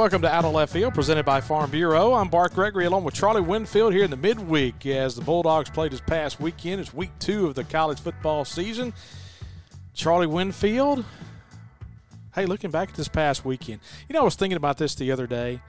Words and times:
Welcome 0.00 0.22
to 0.22 0.34
Out 0.34 0.46
of 0.46 0.54
Left 0.54 0.72
Field, 0.72 0.94
presented 0.94 1.26
by 1.26 1.42
Farm 1.42 1.70
Bureau. 1.70 2.14
I'm 2.14 2.30
Bart 2.30 2.54
Gregory, 2.54 2.86
along 2.86 3.04
with 3.04 3.12
Charlie 3.12 3.42
Winfield 3.42 3.92
here 3.92 4.04
in 4.04 4.10
the 4.10 4.16
midweek 4.16 4.86
as 4.86 5.14
the 5.14 5.20
Bulldogs 5.20 5.68
played 5.68 5.92
this 5.92 6.00
past 6.00 6.40
weekend. 6.40 6.80
It's 6.80 6.94
week 6.94 7.10
two 7.18 7.48
of 7.48 7.54
the 7.54 7.64
college 7.64 8.00
football 8.00 8.46
season. 8.46 8.94
Charlie 9.92 10.26
Winfield, 10.26 11.04
hey, 12.34 12.46
looking 12.46 12.70
back 12.70 12.88
at 12.88 12.94
this 12.94 13.08
past 13.08 13.44
weekend, 13.44 13.82
you 14.08 14.14
know, 14.14 14.22
I 14.22 14.24
was 14.24 14.36
thinking 14.36 14.56
about 14.56 14.78
this 14.78 14.94
the 14.94 15.12
other 15.12 15.26
day, 15.26 15.60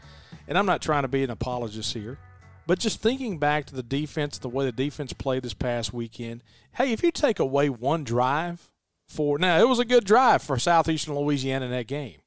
and 0.47 0.57
I'm 0.57 0.65
not 0.65 0.81
trying 0.81 1.01
to 1.01 1.09
be 1.09 1.25
an 1.25 1.29
apologist 1.29 1.93
here, 1.93 2.17
but 2.65 2.79
just 2.79 3.01
thinking 3.01 3.37
back 3.37 3.65
to 3.65 3.75
the 3.75 3.83
defense, 3.83 4.37
the 4.37 4.47
way 4.47 4.63
the 4.63 4.71
defense 4.71 5.11
played 5.11 5.43
this 5.43 5.53
past 5.53 5.91
weekend. 5.91 6.41
Hey, 6.75 6.93
if 6.93 7.03
you 7.03 7.11
take 7.11 7.39
away 7.39 7.67
one 7.67 8.05
drive 8.05 8.71
for 9.09 9.37
now, 9.37 9.59
it 9.59 9.67
was 9.67 9.79
a 9.79 9.83
good 9.83 10.05
drive 10.05 10.41
for 10.41 10.57
Southeastern 10.57 11.15
Louisiana 11.15 11.65
in 11.65 11.71
that 11.71 11.87
game. 11.87 12.20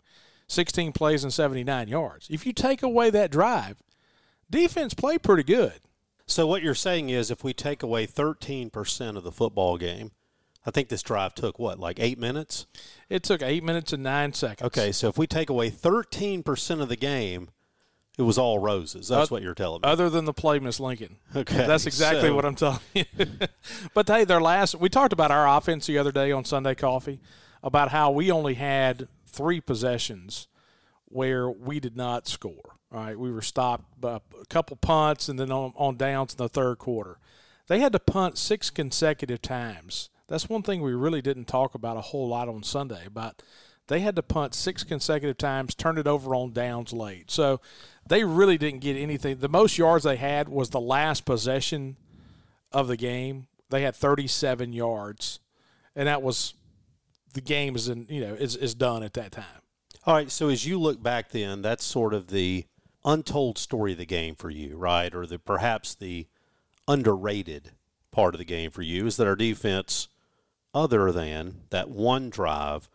16 0.47 0.93
plays 0.93 1.23
and 1.25 1.33
79 1.33 1.89
yards. 1.89 2.27
If 2.31 2.47
you 2.47 2.53
take 2.53 2.83
away 2.83 3.11
that 3.11 3.31
drive, 3.31 3.83
defense 4.51 4.95
played 4.95 5.23
pretty 5.23 5.43
good. 5.43 5.81
So 6.27 6.47
what 6.47 6.63
you're 6.63 6.75
saying 6.75 7.11
is 7.11 7.31
if 7.31 7.45
we 7.45 7.53
take 7.53 7.83
away 7.83 8.07
13% 8.07 9.17
of 9.17 9.25
the 9.25 9.33
football 9.33 9.77
game, 9.77 10.13
I 10.67 10.71
think 10.71 10.89
this 10.89 11.03
drive 11.03 11.35
took 11.35 11.59
what, 11.59 11.79
like 11.79 12.01
8 12.01 12.19
minutes? 12.19 12.67
It 13.11 13.23
took 13.23 13.43
8 13.43 13.63
minutes 13.63 13.93
and 13.93 14.03
9 14.03 14.33
seconds. 14.33 14.67
Okay, 14.67 14.93
so 14.93 15.09
if 15.09 15.19
we 15.19 15.27
take 15.27 15.51
away 15.51 15.71
13% 15.71 16.81
of 16.81 16.89
the 16.89 16.97
game, 16.97 17.51
it 18.17 18.23
was 18.23 18.39
all 18.39 18.59
roses. 18.59 19.09
That's 19.09 19.31
Uh, 19.31 19.35
what 19.35 19.43
you're 19.43 19.55
telling 19.55 19.83
me. 19.83 19.89
Other 19.89 20.09
than 20.09 20.25
the 20.25 20.33
play, 20.33 20.59
Miss 20.61 20.81
Lincoln. 20.81 21.17
Okay, 21.37 21.67
That's 21.67 21.85
exactly 21.85 22.29
so- 22.29 22.35
what 22.35 22.47
I'm 22.47 22.55
telling 22.55 22.79
you. 22.95 23.05
but 23.95 24.09
hey, 24.09 24.25
their 24.25 24.41
last, 24.41 24.77
we 24.77 24.89
talked 24.89 25.13
about 25.13 25.31
our 25.31 25.47
offense 25.59 25.87
the 25.87 25.99
other 25.99 26.13
day 26.13 26.33
on 26.33 26.45
Sunday 26.47 26.75
Coffee 26.75 27.21
about 27.63 27.91
how 27.91 28.11
we 28.11 28.31
only 28.31 28.55
had 28.55 29.09
three 29.35 29.61
possessions 29.61 30.49
where 31.07 31.51
we 31.51 31.81
did 31.81 31.97
not 31.97 32.27
score. 32.27 32.77
All 32.93 33.01
right, 33.01 33.19
we 33.19 33.33
were 33.33 33.43
stopped 33.43 34.01
by 34.01 34.21
a 34.41 34.47
couple 34.47 34.77
punts 34.77 35.29
and 35.29 35.39
then 35.39 35.51
on, 35.51 35.73
on 35.77 35.97
downs 35.97 36.35
in 36.35 36.39
the 36.39 36.49
third 36.49 36.79
quarter. 36.79 37.19
They 37.67 37.81
had 37.81 37.93
to 37.93 37.99
punt 37.99 38.39
six 38.39 38.71
consecutive 38.71 39.43
times. 39.43 40.11
That's 40.29 40.49
one 40.49 40.63
thing 40.63 40.81
we 40.81 40.95
really 40.95 41.23
didn't 41.23 41.47
talk 41.47 41.75
about 41.75 41.97
a 41.97 42.03
whole 42.03 42.29
lot 42.29 42.49
on 42.49 42.63
Sunday. 42.63 43.07
About 43.07 43.43
they 43.89 44.01
had 44.01 44.17
to 44.17 44.23
punt 44.23 44.55
six 44.55 44.85
consecutive 44.85 45.39
times, 45.39 45.75
turn 45.75 45.99
it 45.99 46.07
over 46.07 46.35
on 46.35 46.53
downs 46.53 46.93
late. 46.93 47.31
So 47.31 47.61
they 48.07 48.25
really 48.25 48.59
didn't 48.59 48.81
get 48.81 48.97
anything. 48.97 49.39
The 49.39 49.49
most 49.49 49.77
yards 49.77 50.05
they 50.05 50.17
had 50.17 50.49
was 50.49 50.71
the 50.71 50.81
last 50.81 51.25
possession 51.25 51.97
of 52.73 52.89
the 52.89 52.97
game. 52.97 53.47
They 53.71 53.83
had 53.83 53.97
37 53.97 54.73
yards, 54.73 55.41
and 55.97 56.07
that 56.09 56.23
was 56.23 56.55
the 57.35 57.41
game 57.41 57.77
is 57.77 57.89
in 57.89 58.07
you 58.09 58.21
know 58.21 58.35
is 58.35 58.57
is 58.57 58.75
done 58.75 59.03
at 59.03 59.13
that 59.15 59.33
time. 59.33 59.61
All 60.07 60.15
right, 60.15 60.31
so 60.31 60.49
as 60.49 60.67
you 60.67 60.79
look 60.79 61.03
back 61.03 61.31
then, 61.31 61.63
that's 61.63 61.85
sort 61.85 62.13
of 62.15 62.29
the 62.29 62.65
untold 63.05 63.59
story 63.59 63.93
of 63.93 63.99
the 63.99 64.07
game 64.07 64.35
for 64.35 64.51
you, 64.51 64.77
right? 64.77 65.15
Or 65.15 65.27
the 65.27 65.39
perhaps 65.39 65.95
the 65.95 66.27
underrated 66.87 67.73
part 68.11 68.35
of 68.35 68.39
the 68.39 68.45
game 68.45 68.71
for 68.71 68.83
you 68.83 69.07
is 69.07 69.17
that 69.17 69.27
our 69.27 69.37
defense, 69.37 70.09
other 70.75 71.11
than 71.11 71.63
that 71.71 71.89
one 71.89 72.31
drive, 72.31 72.89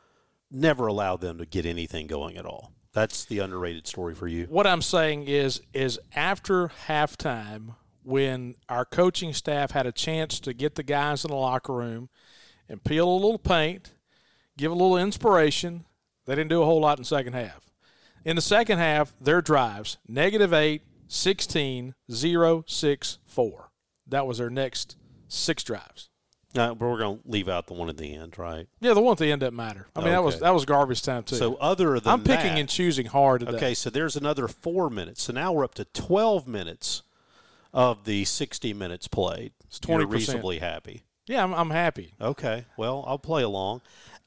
never 0.52 0.88
allowed 0.88 1.22
them 1.22 1.38
to 1.40 1.46
get 1.46 1.66
anything 1.66 2.08
going 2.08 2.38
at 2.38 2.46
all. 2.46 2.74
That's 2.94 3.26
the 3.26 3.40
underrated 3.40 3.88
story 3.88 4.16
for 4.16 4.28
you. 4.28 4.46
What 4.46 4.68
I'm 4.68 4.82
saying 4.82 5.28
is 5.28 5.62
is 5.74 6.00
after 6.16 6.72
halftime 6.88 7.76
when 8.04 8.56
our 8.68 8.86
coaching 8.86 9.34
staff 9.34 9.72
had 9.72 9.86
a 9.86 9.92
chance 9.92 10.40
to 10.40 10.54
get 10.54 10.76
the 10.76 10.84
guys 10.84 11.24
in 11.24 11.30
the 11.30 11.38
locker 11.38 11.74
room 11.74 12.10
and 12.68 12.84
peel 12.84 13.08
a 13.08 13.14
little 13.14 13.40
paint, 13.40 13.94
give 14.60 14.72
a 14.72 14.76
little 14.76 14.98
inspiration, 14.98 15.86
they 16.26 16.36
didn't 16.36 16.50
do 16.50 16.62
a 16.62 16.66
whole 16.66 16.82
lot 16.82 16.98
in 16.98 17.02
the 17.04 17.08
second 17.08 17.34
half. 17.34 17.72
In 18.26 18.36
the 18.36 18.42
second 18.42 18.78
half, 18.78 19.14
their 19.20 19.42
drives, 19.42 19.98
negative 20.08 20.54
8, 20.54 20.82
16, 21.08 21.96
0, 22.12 22.64
6, 22.68 23.18
4. 23.26 23.72
That 24.08 24.28
was 24.28 24.38
their 24.38 24.50
next 24.50 24.98
six 25.28 25.64
drives. 25.64 26.10
Uh, 26.56 26.74
but 26.74 26.82
we're 26.82 26.98
going 26.98 27.20
to 27.20 27.30
leave 27.30 27.48
out 27.48 27.68
the 27.68 27.74
one 27.74 27.90
at 27.90 27.98
the 27.98 28.14
end, 28.16 28.38
right? 28.38 28.68
Yeah, 28.82 28.94
the 28.94 29.02
one 29.02 29.12
at 29.14 29.20
the 29.20 29.32
end 29.32 29.42
doesn't 29.42 29.56
matter. 29.56 29.88
I 29.96 30.00
mean, 30.00 30.10
that 30.10 30.24
was 30.24 30.40
that 30.40 30.52
was 30.52 30.66
garbage 30.66 31.04
time 31.04 31.22
too. 31.22 31.36
So 31.36 31.56
other 31.56 32.00
than 32.00 32.12
I'm 32.12 32.24
picking 32.24 32.54
that- 32.54 32.60
and 32.60 32.68
choosing 32.68 33.06
hard 33.06 33.42
today. 33.42 33.56
Okay, 33.58 33.74
so 33.76 33.92
there's 33.92 34.16
another 34.16 34.48
four 34.48 34.90
minutes. 34.90 35.22
So 35.22 35.34
now 35.34 35.54
we're 35.54 35.64
up 35.64 35.76
to 35.76 35.86
12 35.86 36.48
minutes 36.48 37.04
of 37.72 38.06
the 38.06 38.26
60 38.26 38.74
minutes 38.74 39.08
played. 39.08 39.54
It's 39.68 39.80
You're 39.88 40.00
20%. 40.00 40.10
reasonably 40.12 40.58
happy. 40.58 41.04
Yeah, 41.28 41.44
I'm, 41.44 41.54
I'm 41.54 41.70
happy. 41.70 42.16
Okay, 42.20 42.66
well, 42.78 43.04
I'll 43.06 43.20
play 43.20 43.44
along. 43.44 43.82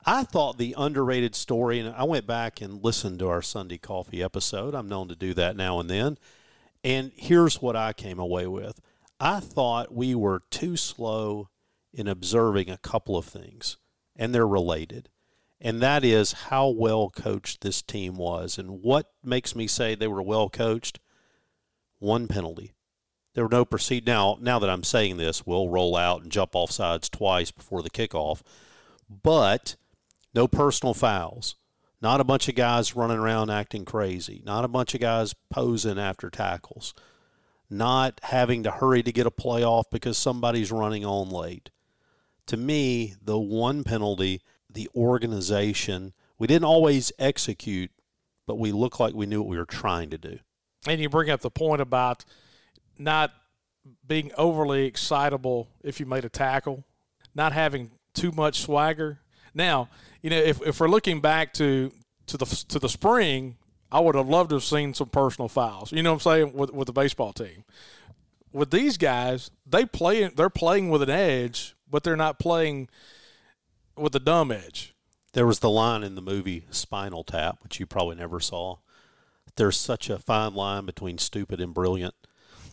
I 0.04 0.24
thought 0.24 0.58
the 0.58 0.74
underrated 0.76 1.34
story, 1.34 1.78
and 1.78 1.94
I 1.94 2.04
went 2.04 2.26
back 2.26 2.60
and 2.60 2.82
listened 2.82 3.20
to 3.20 3.28
our 3.28 3.42
Sunday 3.42 3.78
Coffee 3.78 4.22
episode. 4.22 4.74
I'm 4.74 4.88
known 4.88 5.08
to 5.08 5.14
do 5.14 5.32
that 5.34 5.56
now 5.56 5.78
and 5.78 5.88
then. 5.88 6.18
And 6.82 7.12
here's 7.14 7.62
what 7.62 7.76
I 7.76 7.92
came 7.92 8.18
away 8.18 8.46
with 8.46 8.80
I 9.20 9.38
thought 9.38 9.94
we 9.94 10.14
were 10.14 10.42
too 10.50 10.76
slow 10.76 11.48
in 11.92 12.08
observing 12.08 12.68
a 12.68 12.78
couple 12.78 13.16
of 13.16 13.26
things, 13.26 13.76
and 14.16 14.34
they're 14.34 14.46
related. 14.46 15.08
And 15.60 15.80
that 15.80 16.04
is 16.04 16.32
how 16.32 16.69
well 16.69 17.08
coached 17.08 17.60
this 17.60 17.82
team 17.82 18.16
was. 18.16 18.58
And 18.58 18.82
what 18.82 19.12
makes 19.22 19.54
me 19.54 19.69
say 19.69 19.94
they 19.94 20.08
were 20.08 20.22
well 20.22 20.50
coached? 20.50 20.98
One 22.00 22.26
penalty. 22.26 22.72
There 23.34 23.44
were 23.44 23.50
no 23.50 23.64
proceed 23.64 24.04
now. 24.04 24.36
Now 24.40 24.58
that 24.58 24.69
I'm 24.69 24.82
saying 24.82 25.19
this, 25.19 25.46
we'll 25.46 25.69
roll 25.69 25.94
out 25.96 26.22
and 26.22 26.32
jump 26.32 26.56
off 26.56 26.72
sides 26.72 27.08
twice 27.08 27.52
before 27.52 27.82
the 27.82 27.90
kickoff, 27.90 28.42
but 29.08 29.76
no 30.34 30.48
personal 30.48 30.94
fouls. 30.94 31.56
Not 32.00 32.20
a 32.20 32.25
bunch 32.25 32.48
of 32.48 32.56
guys 32.56 32.97
running 32.97 33.19
around 33.19 33.50
acting 33.50 33.84
crazy. 33.84 34.43
Not 34.44 34.65
a 34.65 34.69
bunch 34.69 34.94
of 34.94 35.00
guys 35.00 35.34
posing 35.50 35.98
after 35.98 36.31
tackles. 36.31 36.94
Not 37.70 38.19
having 38.25 38.65
to 38.65 38.70
hurry 38.70 39.03
to 39.04 39.12
get 39.12 39.26
a 39.26 39.31
play 39.31 39.65
off 39.65 39.88
because 39.91 40.19
somebody's 40.19 40.72
running 40.72 41.04
on 41.04 41.31
late. 41.31 41.70
To 42.47 42.56
me, 42.56 43.15
the 43.22 43.38
one 43.38 43.84
penalty, 43.84 44.43
the 44.69 44.88
organization, 44.97 46.12
we 46.38 46.49
didn't 46.49 46.64
always 46.64 47.12
execute, 47.20 47.93
but 48.47 48.59
we 48.59 48.72
looked 48.72 48.99
like 48.99 49.14
we 49.14 49.26
knew 49.26 49.41
what 49.41 49.49
we 49.49 49.56
were 49.56 49.64
trying 49.64 50.10
to 50.10 50.19
do. 50.19 50.38
And 50.88 51.00
you 51.00 51.09
bring 51.09 51.31
up 51.31 51.41
the 51.41 51.50
point 51.50 51.81
about 51.81 52.25
not 52.99 53.32
being 54.06 54.32
overly 54.37 54.87
excitable 54.87 55.69
if 55.82 56.00
you 56.00 56.06
made 56.06 56.25
a 56.25 56.28
tackle, 56.28 56.84
not 57.34 57.53
having 57.53 57.93
too 58.12 58.32
much 58.32 58.60
swagger. 58.60 59.20
Now, 59.54 59.88
you 60.22 60.30
know, 60.30 60.38
if, 60.38 60.60
if 60.62 60.80
we're 60.80 60.88
looking 60.88 61.20
back 61.20 61.52
to 61.54 61.92
to 62.26 62.36
the 62.36 62.46
to 62.68 62.78
the 62.78 62.88
spring, 62.88 63.56
I 63.90 64.00
would 64.00 64.14
have 64.14 64.28
loved 64.28 64.50
to 64.50 64.56
have 64.56 64.64
seen 64.64 64.94
some 64.94 65.08
personal 65.08 65.48
fouls. 65.48 65.92
You 65.92 66.02
know 66.02 66.12
what 66.12 66.26
I'm 66.26 66.32
saying 66.32 66.52
with 66.54 66.72
with 66.72 66.86
the 66.86 66.92
baseball 66.92 67.32
team. 67.32 67.64
With 68.52 68.70
these 68.70 68.96
guys, 68.96 69.50
they 69.66 69.84
play 69.86 70.26
they're 70.28 70.50
playing 70.50 70.90
with 70.90 71.02
an 71.02 71.10
edge, 71.10 71.75
but 71.90 72.02
they're 72.02 72.16
not 72.16 72.38
playing 72.38 72.88
with 73.96 74.14
a 74.14 74.20
dumb 74.20 74.50
edge. 74.50 74.94
There 75.32 75.46
was 75.46 75.60
the 75.60 75.70
line 75.70 76.02
in 76.02 76.14
the 76.14 76.22
movie 76.22 76.66
Spinal 76.70 77.25
Tap, 77.25 77.58
which 77.62 77.81
you 77.81 77.87
probably 77.87 78.16
never 78.16 78.40
saw. 78.40 78.76
There's 79.56 79.78
such 79.78 80.10
a 80.10 80.19
fine 80.19 80.54
line 80.54 80.87
between 80.87 81.19
stupid 81.19 81.60
and 81.60 81.75
brilliant. 81.75 82.14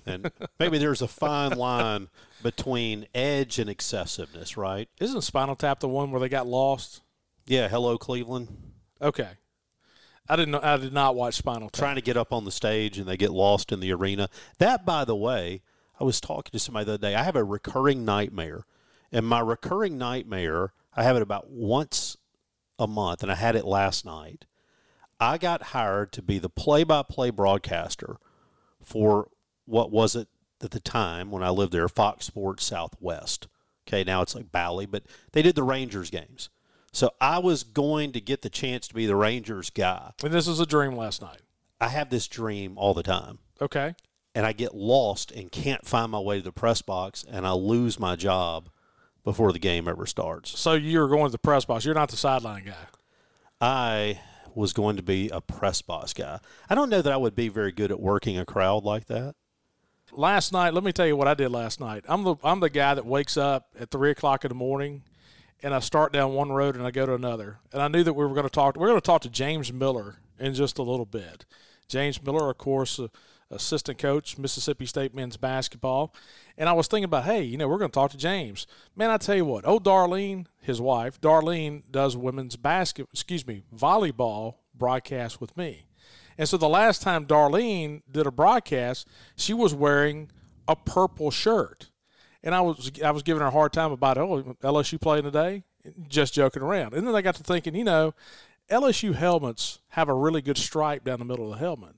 And 0.09 0.31
maybe 0.59 0.77
there's 0.77 1.01
a 1.01 1.07
fine 1.07 1.51
line 1.51 2.09
between 2.43 3.07
edge 3.13 3.59
and 3.59 3.69
excessiveness, 3.69 4.57
right? 4.57 4.89
Isn't 4.99 5.21
Spinal 5.21 5.55
Tap 5.55 5.79
the 5.79 5.87
one 5.87 6.11
where 6.11 6.19
they 6.19 6.29
got 6.29 6.47
lost? 6.47 7.01
Yeah, 7.45 7.67
hello 7.67 7.97
Cleveland. 7.97 8.49
Okay. 9.01 9.29
I 10.27 10.35
didn't 10.35 10.51
know 10.51 10.59
I 10.61 10.77
did 10.77 10.93
not 10.93 11.15
watch 11.15 11.35
Spinal 11.35 11.69
Tap. 11.69 11.79
Trying 11.79 11.95
to 11.95 12.01
get 12.01 12.17
up 12.17 12.31
on 12.33 12.45
the 12.45 12.51
stage 12.51 12.97
and 12.97 13.07
they 13.07 13.17
get 13.17 13.31
lost 13.31 13.71
in 13.71 13.79
the 13.79 13.91
arena. 13.91 14.29
That 14.57 14.85
by 14.85 15.05
the 15.05 15.15
way, 15.15 15.61
I 15.99 16.03
was 16.03 16.21
talking 16.21 16.51
to 16.51 16.59
somebody 16.59 16.85
the 16.85 16.93
other 16.93 17.01
day. 17.01 17.15
I 17.15 17.23
have 17.23 17.35
a 17.35 17.43
recurring 17.43 18.05
nightmare. 18.05 18.65
And 19.11 19.25
my 19.25 19.39
recurring 19.39 19.97
nightmare, 19.97 20.73
I 20.95 21.03
have 21.03 21.15
it 21.15 21.21
about 21.21 21.49
once 21.49 22.17
a 22.77 22.87
month, 22.87 23.23
and 23.23 23.31
I 23.31 23.35
had 23.35 23.55
it 23.55 23.65
last 23.65 24.05
night. 24.05 24.45
I 25.19 25.37
got 25.37 25.63
hired 25.63 26.11
to 26.13 26.21
be 26.21 26.39
the 26.39 26.49
play 26.49 26.83
by 26.83 27.03
play 27.03 27.29
broadcaster 27.29 28.17
for 28.81 29.29
what 29.69 29.91
was 29.91 30.15
it 30.15 30.27
at 30.61 30.71
the 30.71 30.79
time 30.79 31.31
when 31.31 31.43
I 31.43 31.49
lived 31.49 31.71
there, 31.71 31.87
Fox 31.87 32.25
Sports 32.25 32.65
Southwest. 32.65 33.47
Okay, 33.87 34.03
now 34.03 34.21
it's 34.21 34.35
like 34.35 34.51
Bally, 34.51 34.85
but 34.85 35.03
they 35.31 35.41
did 35.41 35.55
the 35.55 35.63
Rangers 35.63 36.09
games. 36.09 36.49
So 36.91 37.11
I 37.21 37.39
was 37.39 37.63
going 37.63 38.11
to 38.13 38.21
get 38.21 38.41
the 38.41 38.49
chance 38.49 38.87
to 38.87 38.93
be 38.93 39.05
the 39.05 39.15
Rangers 39.15 39.69
guy. 39.69 40.11
And 40.23 40.33
this 40.33 40.47
was 40.47 40.59
a 40.59 40.65
dream 40.65 40.95
last 40.95 41.21
night. 41.21 41.41
I 41.79 41.87
have 41.89 42.09
this 42.09 42.27
dream 42.27 42.77
all 42.77 42.93
the 42.93 43.03
time. 43.03 43.39
Okay. 43.61 43.95
And 44.35 44.45
I 44.45 44.53
get 44.53 44.75
lost 44.75 45.31
and 45.31 45.51
can't 45.51 45.85
find 45.85 46.11
my 46.11 46.19
way 46.19 46.37
to 46.37 46.43
the 46.43 46.51
press 46.51 46.81
box, 46.81 47.25
and 47.29 47.47
I 47.47 47.51
lose 47.51 47.99
my 47.99 48.15
job 48.15 48.69
before 49.23 49.51
the 49.51 49.59
game 49.59 49.87
ever 49.87 50.05
starts. 50.05 50.57
So 50.59 50.73
you're 50.73 51.07
going 51.07 51.25
to 51.25 51.31
the 51.31 51.37
press 51.37 51.65
box. 51.65 51.85
You're 51.85 51.95
not 51.95 52.09
the 52.09 52.17
sideline 52.17 52.65
guy. 52.65 52.87
I 53.61 54.19
was 54.55 54.73
going 54.73 54.97
to 54.97 55.03
be 55.03 55.29
a 55.29 55.41
press 55.41 55.81
box 55.81 56.13
guy. 56.13 56.39
I 56.69 56.75
don't 56.75 56.89
know 56.89 57.01
that 57.01 57.13
I 57.13 57.17
would 57.17 57.35
be 57.35 57.49
very 57.49 57.71
good 57.71 57.91
at 57.91 57.99
working 57.99 58.37
a 58.37 58.45
crowd 58.45 58.83
like 58.83 59.05
that. 59.07 59.35
Last 60.11 60.51
night, 60.51 60.73
let 60.73 60.83
me 60.83 60.91
tell 60.91 61.05
you 61.05 61.15
what 61.15 61.27
I 61.27 61.33
did 61.33 61.49
last 61.49 61.79
night. 61.79 62.03
I'm 62.07 62.23
the 62.23 62.35
I'm 62.43 62.59
the 62.59 62.69
guy 62.69 62.93
that 62.93 63.05
wakes 63.05 63.37
up 63.37 63.69
at 63.79 63.91
three 63.91 64.11
o'clock 64.11 64.43
in 64.43 64.49
the 64.49 64.55
morning, 64.55 65.03
and 65.61 65.73
I 65.73 65.79
start 65.79 66.13
down 66.13 66.33
one 66.33 66.51
road 66.51 66.75
and 66.75 66.85
I 66.85 66.91
go 66.91 67.05
to 67.05 67.13
another. 67.13 67.59
And 67.71 67.81
I 67.81 67.87
knew 67.87 68.03
that 68.03 68.13
we 68.13 68.25
were 68.25 68.33
going 68.33 68.45
to 68.45 68.49
talk. 68.49 68.75
We're 68.75 68.87
going 68.87 68.99
to 68.99 69.05
talk 69.05 69.21
to 69.21 69.29
James 69.29 69.71
Miller 69.71 70.17
in 70.39 70.53
just 70.53 70.77
a 70.77 70.83
little 70.83 71.05
bit. 71.05 71.45
James 71.87 72.21
Miller, 72.23 72.49
of 72.49 72.57
course, 72.57 72.99
uh, 72.99 73.07
assistant 73.51 73.97
coach, 73.97 74.37
Mississippi 74.37 74.85
State 74.85 75.13
men's 75.13 75.37
basketball. 75.37 76.13
And 76.57 76.69
I 76.69 76.73
was 76.73 76.87
thinking 76.87 77.05
about, 77.05 77.25
hey, 77.25 77.41
you 77.43 77.57
know, 77.57 77.67
we're 77.67 77.77
going 77.77 77.91
to 77.91 77.95
talk 77.95 78.11
to 78.11 78.17
James. 78.17 78.67
Man, 78.95 79.09
I 79.09 79.17
tell 79.17 79.35
you 79.35 79.45
what, 79.45 79.65
oh, 79.65 79.79
Darlene, 79.79 80.45
his 80.61 80.79
wife, 80.79 81.19
Darlene 81.19 81.83
does 81.89 82.15
women's 82.15 82.55
basket, 82.55 83.07
excuse 83.11 83.45
me, 83.45 83.63
volleyball 83.75 84.55
broadcast 84.75 85.41
with 85.41 85.57
me. 85.57 85.88
And 86.39 86.47
so 86.47 86.55
the 86.55 86.69
last 86.69 87.01
time 87.01 87.25
Darlene 87.25 88.01
did 88.09 88.25
a 88.25 88.31
broadcast, 88.31 89.05
she 89.35 89.53
was 89.53 89.73
wearing 89.73 90.31
a 90.69 90.75
purple 90.75 91.31
shirt. 91.31 91.89
And 92.41 92.55
I 92.55 92.61
was 92.61 92.89
I 93.03 93.11
was 93.11 93.23
giving 93.23 93.41
her 93.41 93.47
a 93.47 93.51
hard 93.51 93.73
time 93.73 93.91
about 93.91 94.17
oh 94.17 94.55
LSU 94.63 95.01
playing 95.01 95.25
today, 95.25 95.63
just 96.07 96.33
joking 96.33 96.63
around. 96.63 96.93
And 96.93 97.05
then 97.05 97.13
I 97.13 97.21
got 97.21 97.35
to 97.35 97.43
thinking, 97.43 97.75
you 97.75 97.83
know, 97.83 98.13
LSU 98.71 99.15
helmets 99.15 99.79
have 99.89 100.07
a 100.07 100.13
really 100.13 100.41
good 100.41 100.57
stripe 100.57 101.03
down 101.03 101.19
the 101.19 101.25
middle 101.25 101.51
of 101.51 101.59
the 101.59 101.65
helmet. 101.65 101.95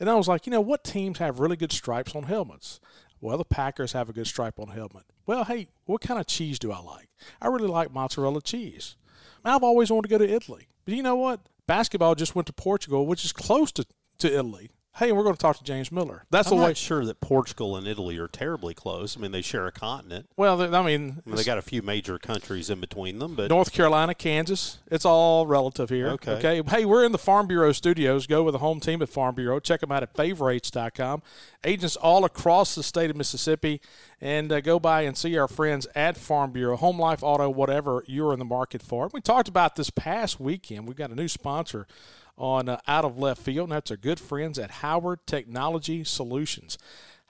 And 0.00 0.08
I 0.08 0.14
was 0.14 0.28
like, 0.28 0.46
you 0.46 0.50
know, 0.50 0.62
what 0.62 0.82
teams 0.82 1.18
have 1.18 1.38
really 1.38 1.56
good 1.56 1.70
stripes 1.70 2.16
on 2.16 2.22
helmets? 2.22 2.80
Well, 3.20 3.36
the 3.36 3.44
Packers 3.44 3.92
have 3.92 4.08
a 4.08 4.14
good 4.14 4.26
stripe 4.26 4.58
on 4.58 4.68
helmet. 4.68 5.04
Well, 5.26 5.44
hey, 5.44 5.68
what 5.84 6.00
kind 6.00 6.18
of 6.18 6.26
cheese 6.26 6.58
do 6.58 6.72
I 6.72 6.80
like? 6.80 7.10
I 7.42 7.48
really 7.48 7.68
like 7.68 7.92
mozzarella 7.92 8.40
cheese. 8.40 8.96
I've 9.44 9.62
always 9.62 9.90
wanted 9.90 10.08
to 10.08 10.18
go 10.18 10.24
to 10.24 10.34
Italy. 10.34 10.68
But 10.86 10.94
you 10.94 11.02
know 11.02 11.16
what? 11.16 11.40
Basketball 11.66 12.14
just 12.14 12.34
went 12.34 12.46
to 12.46 12.52
Portugal, 12.52 13.06
which 13.06 13.24
is 13.24 13.32
close 13.32 13.72
to, 13.72 13.86
to 14.18 14.32
Italy. 14.32 14.70
Hey, 14.98 15.10
we're 15.10 15.24
going 15.24 15.34
to 15.34 15.40
talk 15.40 15.58
to 15.58 15.64
James 15.64 15.90
Miller. 15.90 16.24
That's 16.30 16.52
I'm 16.52 16.58
the 16.58 16.64
way. 16.66 16.74
sure 16.74 17.04
that 17.04 17.20
Portugal 17.20 17.74
and 17.74 17.84
Italy 17.84 18.16
are 18.16 18.28
terribly 18.28 18.74
close. 18.74 19.16
I 19.16 19.20
mean, 19.20 19.32
they 19.32 19.42
share 19.42 19.66
a 19.66 19.72
continent. 19.72 20.28
Well, 20.36 20.62
I 20.62 20.66
mean, 20.66 20.74
I 20.74 20.82
mean 21.28 21.36
they 21.36 21.42
got 21.42 21.58
a 21.58 21.62
few 21.62 21.82
major 21.82 22.16
countries 22.16 22.70
in 22.70 22.80
between 22.80 23.18
them, 23.18 23.34
but 23.34 23.50
North 23.50 23.72
Carolina, 23.72 24.14
Kansas, 24.14 24.78
it's 24.88 25.04
all 25.04 25.48
relative 25.48 25.90
here. 25.90 26.10
Okay. 26.10 26.32
Okay. 26.34 26.62
Hey, 26.68 26.84
we're 26.84 27.04
in 27.04 27.10
the 27.10 27.18
Farm 27.18 27.48
Bureau 27.48 27.72
studios. 27.72 28.28
Go 28.28 28.44
with 28.44 28.52
the 28.52 28.60
home 28.60 28.78
team 28.78 29.02
at 29.02 29.08
Farm 29.08 29.34
Bureau. 29.34 29.58
Check 29.58 29.80
them 29.80 29.90
out 29.90 30.04
at 30.04 30.14
favorites.com. 30.14 31.22
Agents 31.64 31.96
all 31.96 32.24
across 32.24 32.76
the 32.76 32.84
state 32.84 33.10
of 33.10 33.16
Mississippi, 33.16 33.80
and 34.20 34.52
uh, 34.52 34.60
go 34.60 34.78
by 34.78 35.02
and 35.02 35.16
see 35.16 35.36
our 35.36 35.48
friends 35.48 35.88
at 35.96 36.16
Farm 36.16 36.52
Bureau, 36.52 36.76
Home 36.76 37.00
Life 37.00 37.24
Auto, 37.24 37.50
whatever 37.50 38.04
you're 38.06 38.32
in 38.32 38.38
the 38.38 38.44
market 38.44 38.80
for. 38.80 39.10
We 39.12 39.20
talked 39.20 39.48
about 39.48 39.74
this 39.74 39.90
past 39.90 40.38
weekend. 40.38 40.86
We've 40.86 40.96
got 40.96 41.10
a 41.10 41.16
new 41.16 41.26
sponsor 41.26 41.88
on 42.36 42.68
uh, 42.68 42.80
Out 42.86 43.04
of 43.04 43.18
Left 43.18 43.40
Field, 43.40 43.70
and 43.70 43.76
that's 43.76 43.90
our 43.90 43.96
good 43.96 44.20
friends 44.20 44.58
at 44.58 44.70
Howard 44.70 45.26
Technology 45.26 46.04
Solutions. 46.04 46.76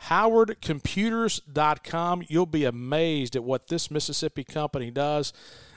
HowardComputers.com. 0.05 2.25
You'll 2.29 2.47
be 2.47 2.65
amazed 2.65 3.37
at 3.37 3.45
what 3.45 3.69
this 3.69 3.91
Mississippi 3.91 4.45
company 4.45 4.91
does. 4.91 5.35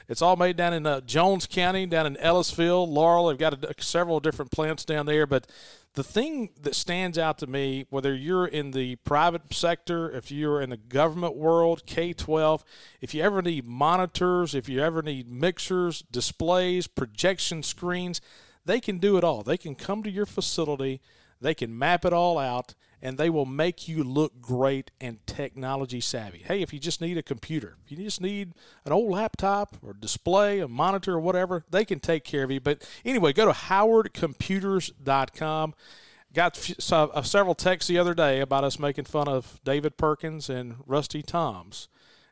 It's 0.10 0.22
all 0.22 0.38
made 0.38 0.56
down 0.56 0.74
in 0.74 0.86
uh, 0.86 1.02
Jones 1.02 1.46
County, 1.48 1.86
down 1.86 2.06
in 2.06 2.16
Ellisville, 2.18 2.88
Laurel. 2.88 3.28
They've 3.28 3.38
got 3.38 3.62
a, 3.64 3.74
several 3.80 4.22
different 4.22 4.52
plants 4.52 4.86
down 4.86 5.06
there, 5.06 5.28
but 5.28 5.48
the 5.96 6.04
thing 6.04 6.52
that 6.62 6.76
stands 6.76 7.18
out 7.18 7.38
to 7.40 7.48
me, 7.48 7.88
whether 7.90 8.16
you're 8.16 8.46
in 8.46 8.72
the 8.72 8.96
private 8.98 9.54
sector, 9.54 10.10
if 10.12 10.32
you're 10.32 10.62
in 10.62 10.70
the 10.70 10.78
government 10.78 11.36
world, 11.36 11.84
K 11.86 12.14
12, 12.14 12.64
if 13.02 13.14
you 13.14 13.22
ever 13.24 13.42
need 13.42 13.66
monitors, 13.66 14.56
if 14.56 14.70
you 14.70 14.82
ever 14.82 15.02
need 15.02 15.30
mixers, 15.30 16.04
displays, 16.04 16.88
projection 16.88 17.62
screens, 17.64 18.22
they 18.68 18.80
can 18.80 19.00
do 19.00 19.18
it 19.18 19.24
all. 19.24 19.44
They 19.44 19.58
can 19.58 19.76
come 19.76 20.04
to 20.04 20.12
your 20.12 20.26
facility, 20.26 21.02
they 21.42 21.54
can 21.54 21.78
map 21.78 22.06
it 22.06 22.14
all 22.14 22.38
out, 22.38 22.74
and 23.02 23.18
they 23.18 23.30
will 23.30 23.46
make 23.46 23.88
you 23.88 24.04
look 24.04 24.42
great 24.42 24.92
and 25.00 25.26
technology 25.26 26.02
savvy. 26.02 26.40
Hey, 26.40 26.62
if 26.62 26.74
you 26.74 26.80
just 26.80 27.00
need 27.00 27.18
a 27.18 27.24
computer, 27.24 27.78
if 27.86 27.92
you 27.92 27.98
just 28.04 28.22
need 28.22 28.54
an 28.86 28.92
old 28.92 29.12
laptop 29.12 29.78
or 29.84 29.94
display, 29.94 30.60
a 30.60 30.68
monitor, 30.68 31.14
or 31.14 31.20
whatever, 31.20 31.64
they 31.70 31.86
can 31.86 32.00
take 32.00 32.24
care 32.24 32.44
of 32.44 32.52
you. 32.52 32.60
But 32.60 32.88
anyway, 33.06 33.34
go 33.34 33.46
to 33.46 33.52
howardcomputers.com. 33.52 35.76
Got 36.34 36.76
uh, 36.92 37.22
several 37.22 37.56
texts 37.56 37.88
the 37.88 37.98
other 37.98 38.14
day 38.14 38.42
about 38.42 38.64
us 38.64 38.78
making 38.78 39.06
fun 39.06 39.28
of 39.28 39.60
David 39.64 39.98
Perkins 39.98 40.50
and 40.50 40.76
Rusty 40.86 41.24
Toms 41.24 41.88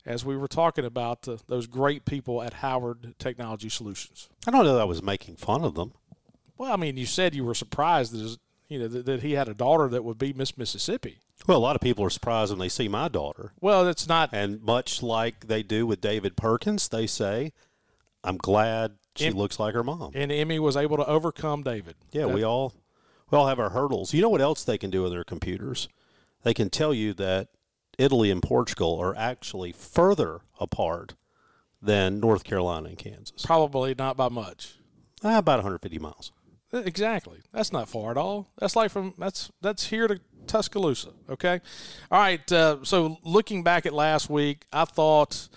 as 0.06 0.24
we 0.24 0.38
were 0.38 0.48
talking 0.48 0.86
about 0.86 1.28
uh, 1.28 1.38
those 1.48 1.68
great 1.68 2.06
people 2.06 2.44
at 2.44 2.54
Howard 2.56 3.16
Technology 3.18 3.70
Solutions. 3.70 4.30
I 4.46 4.52
don't 4.52 4.66
know 4.66 4.76
that 4.76 4.82
I 4.82 4.86
was 4.86 5.02
making 5.02 5.38
fun 5.38 5.64
of 5.64 5.76
them. 5.76 5.94
Well, 6.58 6.72
I 6.72 6.76
mean, 6.76 6.98
you 6.98 7.06
said 7.06 7.36
you 7.36 7.44
were 7.44 7.54
surprised 7.54 8.14
that 8.14 8.38
you 8.68 8.80
know 8.80 8.88
that, 8.88 9.06
that 9.06 9.22
he 9.22 9.34
had 9.34 9.48
a 9.48 9.54
daughter 9.54 9.88
that 9.90 10.04
would 10.04 10.18
be 10.18 10.34
Miss 10.34 10.58
Mississippi. 10.58 11.20
Well, 11.48 11.58
a 11.58 11.60
lot 11.60 11.76
of 11.76 11.82
people 11.82 12.04
are 12.06 12.10
surprised 12.10 12.52
when 12.52 12.60
they 12.60 12.70
see 12.70 12.88
my 12.88 13.08
daughter. 13.08 13.52
Well, 13.62 13.88
it's 13.88 14.08
not. 14.08 14.30
And 14.32 14.62
much 14.64 15.04
like 15.04 15.48
they 15.48 15.64
do 15.64 15.86
with 15.86 16.02
David 16.02 16.36
Perkins, 16.36 16.88
they 16.88 17.08
say, 17.08 17.54
"I'm 18.24 18.38
glad 18.38 18.96
she 19.16 19.28
em- 19.28 19.34
looks 19.34 19.60
like 19.60 19.74
her 19.74 19.84
mom." 19.84 20.12
And 20.16 20.32
Emmy 20.32 20.60
was 20.60 20.78
able 20.78 20.98
to 20.98 21.06
overcome 21.06 21.62
David. 21.62 21.96
Yeah, 22.12 22.28
that, 22.28 22.34
we 22.34 22.44
all 22.44 22.74
we 23.30 23.38
all 23.38 23.48
have 23.48 23.60
our 23.60 23.72
hurdles. 23.72 24.14
You 24.14 24.22
know 24.22 24.30
what 24.30 24.42
else 24.42 24.64
they 24.64 24.78
can 24.78 24.90
do 24.90 25.04
with 25.04 25.12
their 25.12 25.24
computers? 25.24 25.88
They 26.44 26.54
can 26.54 26.70
tell 26.70 26.94
you 26.94 27.14
that 27.16 27.50
Italy 27.98 28.32
and 28.32 28.42
Portugal 28.42 29.00
are 29.00 29.16
actually 29.16 29.72
further 29.72 30.42
apart 30.60 31.16
than 31.82 32.20
North 32.20 32.44
Carolina 32.44 32.90
and 32.90 32.98
Kansas. 32.98 33.46
Probably 33.46 33.96
not 33.96 34.18
by 34.18 34.30
much. 34.30 34.76
Uh, 35.24 35.38
about 35.38 35.58
150 35.58 35.98
miles. 36.00 36.32
Exactly. 36.76 37.40
That's 37.54 37.72
not 37.72 37.90
far 37.90 38.12
at 38.12 38.18
all. 38.18 38.50
That's 38.60 38.76
like 38.76 38.92
from 38.92 39.14
that's 39.18 39.52
that's 39.62 39.88
here 39.88 40.08
to 40.08 40.20
Tuscaloosa. 40.48 41.10
Okay. 41.30 41.62
All 42.12 42.20
right. 42.20 42.52
Uh, 42.52 42.78
so 42.84 43.18
looking 43.24 43.64
back 43.64 43.86
at 43.86 43.94
last 43.94 44.30
week, 44.30 44.66
I 44.72 44.86
thought 44.86 45.50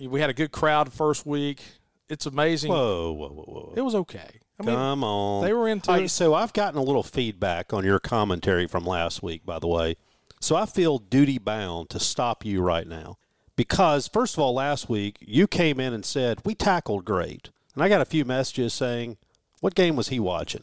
we 0.00 0.20
had 0.20 0.30
a 0.30 0.34
good 0.34 0.52
crowd 0.52 0.92
first 0.92 1.26
week. 1.26 1.62
It's 2.08 2.26
amazing. 2.26 2.70
Whoa, 2.70 3.12
whoa, 3.12 3.28
whoa, 3.28 3.44
whoa! 3.44 3.74
It 3.76 3.82
was 3.82 3.94
okay. 3.94 4.40
I 4.60 4.64
mean, 4.64 4.74
Come 4.74 5.04
on. 5.04 5.44
They 5.44 5.52
were 5.52 5.68
into 5.68 5.90
right, 5.90 6.10
So 6.10 6.34
I've 6.34 6.52
gotten 6.52 6.78
a 6.78 6.82
little 6.82 7.02
feedback 7.02 7.72
on 7.72 7.84
your 7.84 8.00
commentary 8.00 8.66
from 8.66 8.84
last 8.84 9.22
week, 9.22 9.46
by 9.46 9.58
the 9.58 9.68
way. 9.68 9.96
So 10.40 10.56
I 10.56 10.66
feel 10.66 10.98
duty 10.98 11.38
bound 11.38 11.90
to 11.90 12.00
stop 12.00 12.44
you 12.44 12.60
right 12.62 12.86
now. 12.86 13.18
Because, 13.56 14.06
first 14.06 14.34
of 14.34 14.40
all, 14.40 14.54
last 14.54 14.88
week 14.88 15.18
you 15.20 15.46
came 15.46 15.80
in 15.80 15.92
and 15.92 16.04
said, 16.04 16.40
We 16.44 16.54
tackled 16.54 17.04
great. 17.04 17.50
And 17.74 17.82
I 17.82 17.88
got 17.88 18.00
a 18.00 18.04
few 18.04 18.24
messages 18.24 18.72
saying, 18.72 19.16
what 19.60 19.74
game 19.74 19.96
was 19.96 20.08
he 20.08 20.20
watching? 20.20 20.62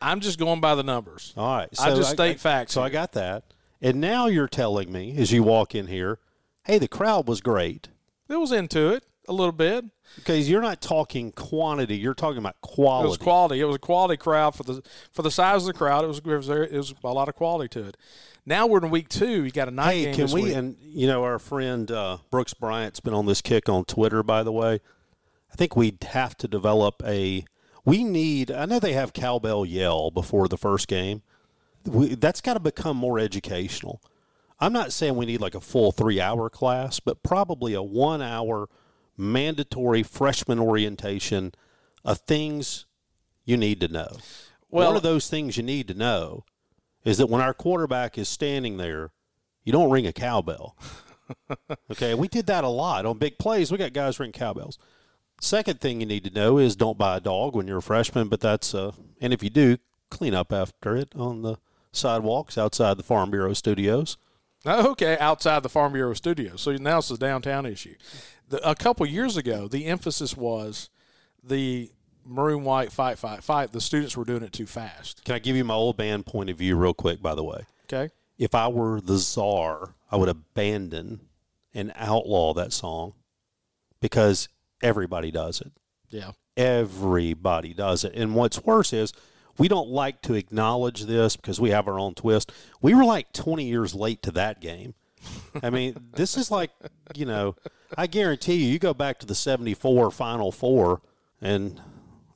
I'm 0.00 0.20
just 0.20 0.38
going 0.38 0.60
by 0.60 0.74
the 0.74 0.82
numbers. 0.82 1.34
All 1.36 1.56
right. 1.56 1.74
So 1.74 1.84
I 1.84 1.94
just 1.94 2.10
state 2.10 2.36
I, 2.36 2.38
facts. 2.38 2.72
So 2.72 2.80
here. 2.80 2.86
I 2.86 2.90
got 2.90 3.12
that. 3.12 3.44
And 3.80 4.00
now 4.00 4.26
you're 4.26 4.48
telling 4.48 4.92
me 4.92 5.16
as 5.16 5.32
you 5.32 5.42
walk 5.42 5.74
in 5.74 5.86
here, 5.86 6.18
hey, 6.64 6.78
the 6.78 6.88
crowd 6.88 7.28
was 7.28 7.40
great. 7.40 7.88
It 8.28 8.36
was 8.36 8.52
into 8.52 8.92
it 8.92 9.04
a 9.28 9.32
little 9.32 9.52
bit. 9.52 9.84
Because 10.16 10.48
you're 10.48 10.62
not 10.62 10.80
talking 10.80 11.32
quantity, 11.32 11.96
you're 11.96 12.14
talking 12.14 12.38
about 12.38 12.60
quality. 12.62 13.06
It 13.06 13.08
was 13.10 13.18
quality. 13.18 13.60
It 13.60 13.64
was 13.64 13.76
a 13.76 13.78
quality 13.78 14.16
crowd 14.16 14.54
for 14.54 14.62
the 14.62 14.82
for 15.12 15.20
the 15.20 15.30
size 15.30 15.62
of 15.62 15.66
the 15.66 15.74
crowd. 15.74 16.02
It 16.02 16.08
was 16.08 16.18
it 16.18 16.26
was, 16.26 16.48
it 16.48 16.72
was 16.72 16.94
a 17.04 17.12
lot 17.12 17.28
of 17.28 17.34
quality 17.34 17.68
to 17.80 17.88
it. 17.88 17.96
Now 18.46 18.66
we're 18.66 18.82
in 18.82 18.90
week 18.90 19.10
two. 19.10 19.44
You 19.44 19.50
got 19.50 19.68
a 19.68 19.70
night 19.70 19.92
hey, 19.92 20.04
game. 20.06 20.14
can 20.14 20.34
we? 20.34 20.44
Week. 20.44 20.54
And 20.54 20.76
you 20.80 21.06
know, 21.06 21.24
our 21.24 21.38
friend 21.38 21.90
uh, 21.90 22.18
Brooks 22.30 22.54
Bryant's 22.54 23.00
been 23.00 23.12
on 23.12 23.26
this 23.26 23.42
kick 23.42 23.68
on 23.68 23.84
Twitter. 23.84 24.22
By 24.22 24.42
the 24.42 24.50
way, 24.50 24.80
I 25.52 25.56
think 25.56 25.76
we'd 25.76 26.02
have 26.04 26.36
to 26.38 26.48
develop 26.48 27.02
a 27.04 27.44
we 27.84 28.04
need, 28.04 28.50
I 28.50 28.66
know 28.66 28.78
they 28.78 28.92
have 28.92 29.12
cowbell 29.12 29.64
yell 29.64 30.10
before 30.10 30.48
the 30.48 30.58
first 30.58 30.88
game. 30.88 31.22
We, 31.84 32.14
that's 32.14 32.40
got 32.40 32.54
to 32.54 32.60
become 32.60 32.96
more 32.96 33.18
educational. 33.18 34.02
I'm 34.60 34.72
not 34.72 34.92
saying 34.92 35.16
we 35.16 35.26
need 35.26 35.40
like 35.40 35.54
a 35.54 35.60
full 35.60 35.92
three 35.92 36.20
hour 36.20 36.50
class, 36.50 37.00
but 37.00 37.22
probably 37.22 37.74
a 37.74 37.82
one 37.82 38.20
hour 38.20 38.68
mandatory 39.16 40.02
freshman 40.02 40.58
orientation 40.58 41.52
of 42.04 42.18
things 42.20 42.86
you 43.44 43.56
need 43.56 43.80
to 43.80 43.88
know. 43.88 44.16
Well, 44.70 44.88
One 44.88 44.96
of 44.96 45.02
those 45.02 45.28
things 45.28 45.56
you 45.56 45.62
need 45.62 45.88
to 45.88 45.94
know 45.94 46.44
is 47.04 47.18
that 47.18 47.28
when 47.28 47.40
our 47.40 47.54
quarterback 47.54 48.18
is 48.18 48.28
standing 48.28 48.76
there, 48.76 49.12
you 49.64 49.72
don't 49.72 49.90
ring 49.90 50.06
a 50.06 50.12
cowbell. 50.12 50.76
okay, 51.90 52.14
we 52.14 52.28
did 52.28 52.46
that 52.46 52.64
a 52.64 52.68
lot 52.68 53.06
on 53.06 53.18
big 53.18 53.38
plays. 53.38 53.70
We 53.70 53.78
got 53.78 53.92
guys 53.92 54.20
ring 54.20 54.32
cowbells. 54.32 54.78
Second 55.40 55.80
thing 55.80 56.00
you 56.00 56.06
need 56.06 56.24
to 56.24 56.30
know 56.30 56.58
is 56.58 56.74
don't 56.76 56.98
buy 56.98 57.16
a 57.16 57.20
dog 57.20 57.54
when 57.54 57.68
you're 57.68 57.78
a 57.78 57.82
freshman, 57.82 58.28
but 58.28 58.40
that's 58.40 58.74
uh, 58.74 58.92
and 59.20 59.32
if 59.32 59.42
you 59.42 59.50
do, 59.50 59.78
clean 60.10 60.34
up 60.34 60.52
after 60.52 60.96
it 60.96 61.12
on 61.14 61.42
the 61.42 61.56
sidewalks 61.92 62.58
outside 62.58 62.96
the 62.96 63.02
Farm 63.02 63.30
Bureau 63.30 63.52
studios. 63.52 64.16
Oh, 64.66 64.90
okay, 64.90 65.16
outside 65.18 65.62
the 65.62 65.68
Farm 65.68 65.92
Bureau 65.92 66.14
studio. 66.14 66.56
So 66.56 66.72
now 66.76 66.98
it's 66.98 67.10
a 67.10 67.16
downtown 67.16 67.66
issue. 67.66 67.94
The, 68.48 68.68
a 68.68 68.74
couple 68.74 69.06
years 69.06 69.36
ago, 69.36 69.68
the 69.68 69.86
emphasis 69.86 70.36
was 70.36 70.90
the 71.42 71.92
maroon 72.26 72.64
white 72.64 72.90
fight, 72.90 73.18
fight, 73.18 73.44
fight. 73.44 73.72
The 73.72 73.80
students 73.80 74.16
were 74.16 74.24
doing 74.24 74.42
it 74.42 74.52
too 74.52 74.66
fast. 74.66 75.24
Can 75.24 75.36
I 75.36 75.38
give 75.38 75.54
you 75.54 75.64
my 75.64 75.74
old 75.74 75.96
band 75.96 76.26
point 76.26 76.50
of 76.50 76.58
view 76.58 76.76
real 76.76 76.94
quick? 76.94 77.22
By 77.22 77.34
the 77.36 77.44
way, 77.44 77.64
Okay. 77.84 78.12
if 78.38 78.54
I 78.54 78.66
were 78.68 79.00
the 79.00 79.18
czar, 79.18 79.94
I 80.10 80.16
would 80.16 80.28
abandon 80.28 81.20
and 81.72 81.92
outlaw 81.94 82.52
that 82.54 82.72
song 82.72 83.14
because 84.00 84.48
everybody 84.82 85.30
does 85.30 85.60
it. 85.60 85.72
Yeah. 86.10 86.32
Everybody 86.56 87.74
does 87.74 88.04
it. 88.04 88.14
And 88.14 88.34
what's 88.34 88.62
worse 88.64 88.92
is 88.92 89.12
we 89.58 89.68
don't 89.68 89.88
like 89.88 90.22
to 90.22 90.34
acknowledge 90.34 91.04
this 91.04 91.36
because 91.36 91.60
we 91.60 91.70
have 91.70 91.88
our 91.88 91.98
own 91.98 92.14
twist. 92.14 92.52
We 92.80 92.94
were 92.94 93.04
like 93.04 93.32
20 93.32 93.64
years 93.64 93.94
late 93.94 94.22
to 94.22 94.30
that 94.32 94.60
game. 94.60 94.94
I 95.62 95.70
mean, 95.70 95.96
this 96.14 96.36
is 96.36 96.50
like, 96.50 96.70
you 97.14 97.26
know, 97.26 97.56
I 97.96 98.06
guarantee 98.06 98.54
you, 98.54 98.72
you 98.72 98.78
go 98.78 98.94
back 98.94 99.18
to 99.20 99.26
the 99.26 99.34
74 99.34 100.10
Final 100.10 100.52
Four 100.52 101.02
and 101.40 101.80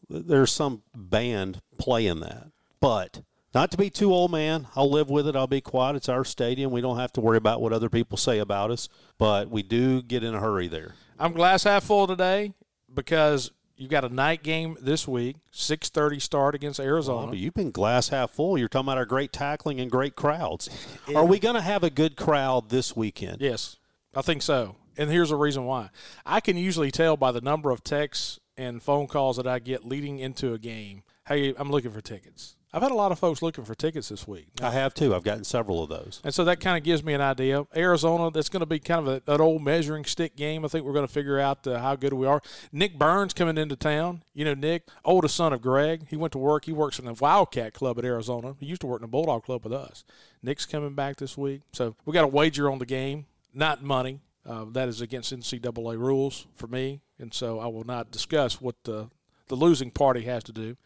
there's 0.09 0.53
some 0.53 0.83
band 0.95 1.61
playing 1.79 2.21
that. 2.21 2.49
But 2.81 3.23
not 3.55 3.71
to 3.73 3.77
be 3.77 3.91
too 3.91 4.13
old, 4.13 4.33
man. 4.33 4.67
I'll 4.75 4.91
live 4.91 5.11
with 5.11 5.29
it. 5.29 5.37
I'll 5.37 5.47
be 5.47 5.61
quiet. 5.61 5.97
It's 5.97 6.09
our 6.09 6.25
stadium. 6.25 6.73
We 6.73 6.81
don't 6.81 6.99
have 6.99 7.13
to 7.15 7.21
worry 7.21 7.37
about 7.37 7.61
what 7.61 7.73
other 7.73 7.89
people 7.89 8.17
say 8.17 8.39
about 8.39 8.71
us. 8.71 8.89
But 9.19 9.51
we 9.51 9.63
do 9.63 10.03
get 10.03 10.25
in 10.25 10.35
a 10.35 10.41
hurry 10.41 10.69
there. 10.69 10.95
I'm 11.19 11.33
glass 11.33 11.65
half 11.65 11.85
full 11.85 12.07
today 12.07 12.53
because 12.93 13.51
you 13.77 13.89
got 13.89 14.05
a 14.05 14.09
night 14.09 14.43
game 14.43 14.77
this 14.81 15.09
week, 15.09 15.37
6:30 15.53 16.21
start 16.21 16.55
against 16.55 16.79
Arizona. 16.81 17.29
But 17.29 17.39
you've 17.39 17.55
been 17.55 17.71
glass 17.71 18.09
half 18.09 18.31
full. 18.31 18.57
You're 18.59 18.69
talking 18.69 18.87
about 18.87 18.99
our 18.99 19.05
great 19.05 19.33
tackling 19.33 19.81
and 19.81 19.91
great 19.91 20.17
crowds. 20.17 20.69
Are 21.15 21.25
we 21.25 21.39
going 21.39 21.55
to 21.55 21.61
have 21.61 21.83
a 21.83 21.91
good 21.91 22.17
crowd 22.17 22.71
this 22.71 22.95
weekend? 22.97 23.41
Yes, 23.41 23.77
I 24.15 24.23
think 24.23 24.43
so. 24.43 24.77
And 24.97 25.11
here's 25.11 25.31
the 25.31 25.37
reason 25.37 25.65
why. 25.65 25.91
I 26.27 26.41
can 26.41 26.57
usually 26.57 26.91
tell 26.91 27.17
by 27.17 27.33
the 27.33 27.41
number 27.41 27.71
of 27.71 27.83
texts 27.83 28.39
and 28.57 28.83
phone 28.83 29.07
calls 29.07 29.37
that 29.39 29.47
I 29.47 29.59
get 29.59 29.85
leading 29.87 30.19
into 30.19 30.53
a 30.53 30.59
game. 30.59 31.03
Hey, 31.27 31.55
I'm 31.57 31.71
looking 31.71 31.91
for 31.93 32.01
tickets. 32.01 32.57
I've 32.75 32.81
had 32.81 32.91
a 32.91 32.95
lot 32.95 33.13
of 33.13 33.19
folks 33.19 33.43
looking 33.43 33.65
for 33.65 33.75
tickets 33.75 34.09
this 34.09 34.27
week. 34.27 34.47
I 34.63 34.71
have 34.71 34.95
too. 34.95 35.15
I've 35.15 35.25
gotten 35.25 35.45
several 35.45 35.83
of 35.83 35.91
those. 35.91 36.23
And 36.25 36.33
so 36.33 36.43
that 36.45 36.59
kind 36.59 36.79
of 36.79 36.83
gives 36.83 37.05
me 37.05 37.13
an 37.13 37.21
idea. 37.21 37.67
Arizona, 37.77 38.31
that's 38.31 38.49
going 38.49 38.61
to 38.61 38.67
be 38.67 38.79
kind 38.79 39.07
of 39.07 39.23
a, 39.29 39.35
an 39.35 39.43
old 39.43 39.63
measuring 39.63 40.07
stick 40.07 40.37
game. 40.37 40.65
I 40.65 40.69
think 40.69 40.87
we're 40.87 40.95
going 40.95 41.07
to 41.07 41.13
figure 41.13 41.39
out 41.39 41.67
uh, 41.67 41.79
how 41.81 41.97
good 41.97 42.15
we 42.15 42.27
are. 42.27 42.41
Nick 42.73 42.99
Burns 42.99 43.35
coming 43.35 43.59
into 43.59 43.77
town. 43.77 44.23
You 44.33 44.47
know, 44.47 44.55
Nick, 44.55 44.89
oldest 45.05 45.37
son 45.37 45.53
of 45.53 45.61
Greg. 45.61 46.07
He 46.09 46.17
went 46.17 46.33
to 46.33 46.39
work. 46.39 46.65
He 46.65 46.73
works 46.73 46.99
in 46.99 47.05
the 47.05 47.13
Wildcat 47.13 47.75
Club 47.75 47.99
at 47.99 48.07
Arizona. 48.07 48.57
He 48.59 48.65
used 48.65 48.81
to 48.81 48.87
work 48.87 49.01
in 49.01 49.03
the 49.03 49.09
Bulldog 49.09 49.45
Club 49.45 49.65
with 49.65 49.75
us. 49.75 50.03
Nick's 50.43 50.65
coming 50.65 50.95
back 50.95 51.17
this 51.17 51.37
week. 51.37 51.61
So 51.73 51.95
we 52.07 52.15
got 52.15 52.25
a 52.25 52.29
wager 52.29 52.71
on 52.71 52.79
the 52.79 52.87
game, 52.87 53.27
not 53.53 53.83
money. 53.83 54.21
Uh, 54.47 54.65
that 54.73 54.89
is 54.89 55.03
against 55.03 55.33
NCAA 55.33 55.99
rules 55.99 56.47
for 56.57 56.69
me. 56.69 57.01
And 57.19 57.35
so 57.35 57.61
I 57.61 57.67
will 57.67 57.85
not 57.85 58.11
discuss 58.11 58.63
what 58.63 58.77
the, 58.85 59.11
the 59.49 59.57
losing 59.57 59.91
party 59.91 60.23
has 60.23 60.43
to 60.45 60.53
do. 60.53 60.79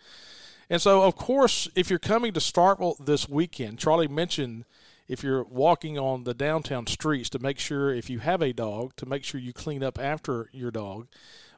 And 0.68 0.82
so, 0.82 1.02
of 1.02 1.16
course, 1.16 1.68
if 1.74 1.90
you're 1.90 1.98
coming 1.98 2.32
to 2.32 2.40
Starkville 2.40 3.04
this 3.04 3.28
weekend, 3.28 3.78
Charlie 3.78 4.08
mentioned 4.08 4.64
if 5.08 5.22
you're 5.22 5.44
walking 5.44 5.98
on 5.98 6.24
the 6.24 6.34
downtown 6.34 6.86
streets 6.86 7.30
to 7.30 7.38
make 7.38 7.58
sure 7.58 7.92
if 7.92 8.10
you 8.10 8.18
have 8.18 8.42
a 8.42 8.52
dog 8.52 8.96
to 8.96 9.06
make 9.06 9.22
sure 9.22 9.40
you 9.40 9.52
clean 9.52 9.84
up 9.84 9.98
after 9.98 10.48
your 10.52 10.70
dog. 10.70 11.06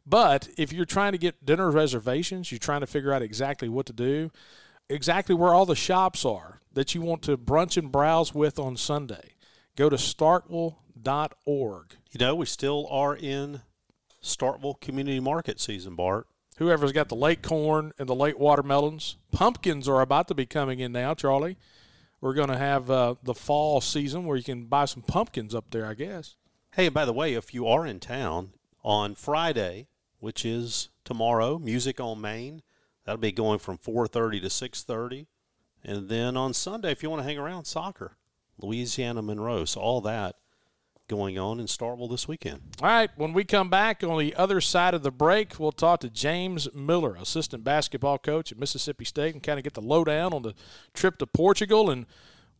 But 0.06 0.48
if 0.56 0.72
you're 0.72 0.84
trying 0.84 1.12
to 1.12 1.18
get 1.18 1.44
dinner 1.44 1.70
reservations, 1.70 2.50
you're 2.50 2.58
trying 2.58 2.80
to 2.80 2.86
figure 2.86 3.12
out 3.12 3.22
exactly 3.22 3.68
what 3.68 3.86
to 3.86 3.92
do, 3.92 4.30
exactly 4.88 5.34
where 5.34 5.54
all 5.54 5.66
the 5.66 5.76
shops 5.76 6.24
are 6.24 6.60
that 6.72 6.94
you 6.94 7.00
want 7.00 7.22
to 7.22 7.36
brunch 7.36 7.76
and 7.76 7.90
browse 7.90 8.34
with 8.34 8.58
on 8.58 8.76
Sunday, 8.76 9.34
go 9.76 9.88
to 9.88 9.96
starkville.org. 9.96 11.96
You 12.10 12.18
know, 12.18 12.34
we 12.34 12.46
still 12.46 12.86
are 12.90 13.16
in 13.16 13.62
Starkville 14.22 14.80
Community 14.80 15.20
Market 15.20 15.60
season, 15.60 15.94
Bart. 15.94 16.26
Whoever's 16.58 16.90
got 16.90 17.08
the 17.08 17.14
late 17.14 17.40
corn 17.40 17.92
and 17.98 18.08
the 18.08 18.16
late 18.16 18.38
watermelons, 18.38 19.16
pumpkins 19.30 19.88
are 19.88 20.00
about 20.00 20.26
to 20.26 20.34
be 20.34 20.44
coming 20.44 20.80
in 20.80 20.90
now, 20.90 21.14
Charlie. 21.14 21.56
We're 22.20 22.34
going 22.34 22.48
to 22.48 22.58
have 22.58 22.90
uh, 22.90 23.14
the 23.22 23.34
fall 23.34 23.80
season 23.80 24.24
where 24.24 24.36
you 24.36 24.42
can 24.42 24.64
buy 24.64 24.86
some 24.86 25.02
pumpkins 25.02 25.54
up 25.54 25.70
there, 25.70 25.86
I 25.86 25.94
guess. 25.94 26.34
Hey, 26.72 26.88
by 26.88 27.04
the 27.04 27.12
way, 27.12 27.34
if 27.34 27.54
you 27.54 27.68
are 27.68 27.86
in 27.86 28.00
town 28.00 28.54
on 28.82 29.14
Friday, 29.14 29.86
which 30.18 30.44
is 30.44 30.88
tomorrow, 31.04 31.60
Music 31.60 32.00
on 32.00 32.20
Main, 32.20 32.62
that'll 33.04 33.20
be 33.20 33.30
going 33.30 33.60
from 33.60 33.78
4:30 33.78 34.40
to 34.40 34.50
6:30, 34.50 35.26
and 35.84 36.08
then 36.08 36.36
on 36.36 36.54
Sunday, 36.54 36.90
if 36.90 37.04
you 37.04 37.10
want 37.10 37.20
to 37.20 37.28
hang 37.28 37.38
around, 37.38 37.66
soccer, 37.66 38.16
Louisiana 38.58 39.22
Monroe, 39.22 39.64
so 39.64 39.80
all 39.80 40.00
that 40.00 40.34
going 41.08 41.38
on 41.38 41.58
in 41.58 41.66
Starkville 41.66 42.10
this 42.10 42.28
weekend. 42.28 42.60
All 42.80 42.88
right, 42.88 43.10
when 43.16 43.32
we 43.32 43.44
come 43.44 43.68
back 43.68 44.04
on 44.04 44.18
the 44.18 44.34
other 44.36 44.60
side 44.60 44.94
of 44.94 45.02
the 45.02 45.10
break, 45.10 45.58
we'll 45.58 45.72
talk 45.72 46.00
to 46.00 46.10
James 46.10 46.68
Miller, 46.74 47.16
assistant 47.16 47.64
basketball 47.64 48.18
coach 48.18 48.52
at 48.52 48.58
Mississippi 48.58 49.04
State, 49.04 49.34
and 49.34 49.42
kind 49.42 49.58
of 49.58 49.64
get 49.64 49.74
the 49.74 49.80
lowdown 49.80 50.32
on 50.32 50.42
the 50.42 50.54
trip 50.94 51.18
to 51.18 51.26
Portugal 51.26 51.90
and 51.90 52.06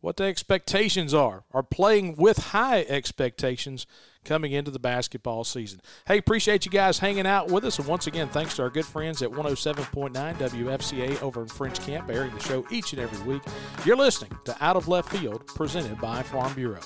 what 0.01 0.17
the 0.17 0.23
expectations 0.23 1.13
are, 1.13 1.43
are 1.53 1.63
playing 1.63 2.15
with 2.15 2.37
high 2.37 2.81
expectations 2.87 3.85
coming 4.23 4.51
into 4.51 4.71
the 4.71 4.79
basketball 4.79 5.43
season. 5.43 5.81
Hey, 6.07 6.17
appreciate 6.17 6.65
you 6.65 6.71
guys 6.71 6.99
hanging 6.99 7.27
out 7.27 7.49
with 7.49 7.65
us. 7.65 7.79
And 7.79 7.87
once 7.87 8.07
again, 8.07 8.29
thanks 8.29 8.55
to 8.55 8.63
our 8.63 8.69
good 8.69 8.85
friends 8.85 9.21
at 9.21 9.29
107.9 9.29 10.11
WFCA 10.13 11.21
over 11.21 11.41
in 11.41 11.47
French 11.47 11.79
Camp, 11.81 12.09
airing 12.09 12.33
the 12.33 12.39
show 12.39 12.65
each 12.71 12.93
and 12.93 13.01
every 13.01 13.25
week. 13.27 13.41
You're 13.85 13.97
listening 13.97 14.31
to 14.45 14.55
Out 14.63 14.75
of 14.75 14.87
Left 14.87 15.09
Field, 15.09 15.45
presented 15.47 15.99
by 15.99 16.23
Farm 16.23 16.53
Bureau. 16.53 16.81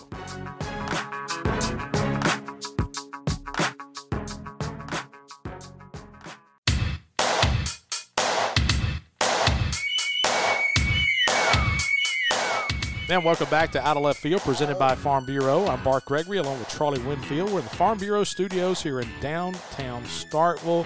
And 13.10 13.26
welcome 13.26 13.50
back 13.50 13.70
to 13.74 13.86
Out 13.86 13.98
of 13.98 14.04
Left 14.04 14.22
Field, 14.22 14.42
presented 14.44 14.80
by 14.80 14.96
Farm 14.96 15.26
Bureau. 15.26 15.68
I'm 15.68 15.84
Bart 15.84 16.06
Gregory, 16.06 16.38
along 16.38 16.60
with 16.60 16.70
Charlie 16.70 17.02
Winfield. 17.02 17.52
We're 17.52 17.60
in 17.60 17.66
the 17.66 17.76
Farm 17.76 17.98
Bureau 17.98 18.24
studios 18.24 18.82
here 18.82 19.02
in 19.02 19.10
downtown 19.20 20.04
Starkville. 20.04 20.86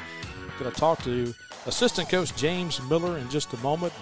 Going 0.57 0.71
to 0.71 0.79
talk 0.79 1.03
to 1.03 1.31
assistant 1.67 2.09
coach 2.09 2.35
James 2.35 2.81
Miller 2.89 3.19
in 3.19 3.29
just 3.29 3.53
a 3.53 3.57
moment. 3.57 3.93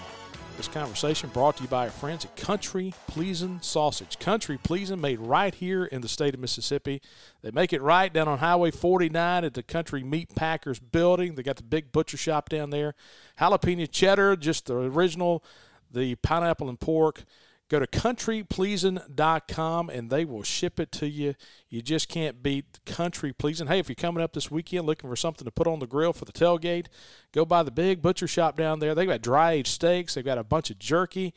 This 0.55 0.69
conversation 0.69 1.29
brought 1.33 1.57
to 1.57 1.63
you 1.63 1.69
by 1.69 1.87
our 1.87 1.91
friends 1.91 2.23
at 2.23 2.37
Country 2.37 2.93
Pleasing 3.07 3.59
Sausage. 3.61 4.17
Country 4.17 4.57
Pleasing, 4.57 5.01
made 5.01 5.19
right 5.19 5.53
here 5.53 5.83
in 5.83 5.99
the 5.99 6.07
state 6.07 6.33
of 6.33 6.39
Mississippi. 6.39 7.01
They 7.41 7.51
make 7.51 7.73
it 7.73 7.81
right 7.81 8.13
down 8.13 8.29
on 8.29 8.37
Highway 8.37 8.71
49 8.71 9.43
at 9.43 9.53
the 9.53 9.61
Country 9.61 10.03
Meat 10.03 10.33
Packers 10.33 10.79
building. 10.79 11.35
They 11.35 11.43
got 11.43 11.57
the 11.57 11.63
big 11.63 11.91
butcher 11.91 12.15
shop 12.15 12.47
down 12.47 12.69
there. 12.69 12.95
Jalapeno 13.41 13.91
cheddar, 13.91 14.37
just 14.37 14.67
the 14.67 14.75
original, 14.75 15.43
the 15.91 16.15
pineapple 16.15 16.69
and 16.69 16.79
pork. 16.79 17.25
Go 17.67 17.79
to 17.79 17.87
countrypleasing.com 17.87 19.89
and 19.89 20.11
they 20.11 20.23
will 20.23 20.43
ship 20.43 20.79
it 20.79 20.91
to 20.93 21.09
you. 21.09 21.33
You 21.67 21.81
just 21.81 22.09
can't 22.09 22.43
beat 22.43 22.85
Country 22.85 23.33
Pleasing. 23.33 23.65
Hey, 23.65 23.79
if 23.79 23.89
you're 23.89 23.95
coming 23.95 24.23
up 24.23 24.33
this 24.33 24.51
weekend 24.51 24.85
looking 24.85 25.09
for 25.09 25.15
something 25.15 25.45
to 25.45 25.51
put 25.51 25.65
on 25.65 25.79
the 25.79 25.87
grill 25.87 26.13
for 26.13 26.25
the 26.25 26.31
tailgate, 26.31 26.85
go 27.31 27.43
by 27.43 27.63
the 27.63 27.71
big 27.71 28.03
butcher 28.03 28.27
shop 28.27 28.55
down 28.55 28.77
there. 28.79 28.93
They've 28.93 29.07
got 29.07 29.23
dry 29.23 29.53
aged 29.53 29.69
steaks, 29.69 30.13
they've 30.13 30.23
got 30.23 30.37
a 30.37 30.43
bunch 30.43 30.69
of 30.69 30.77
jerky. 30.77 31.33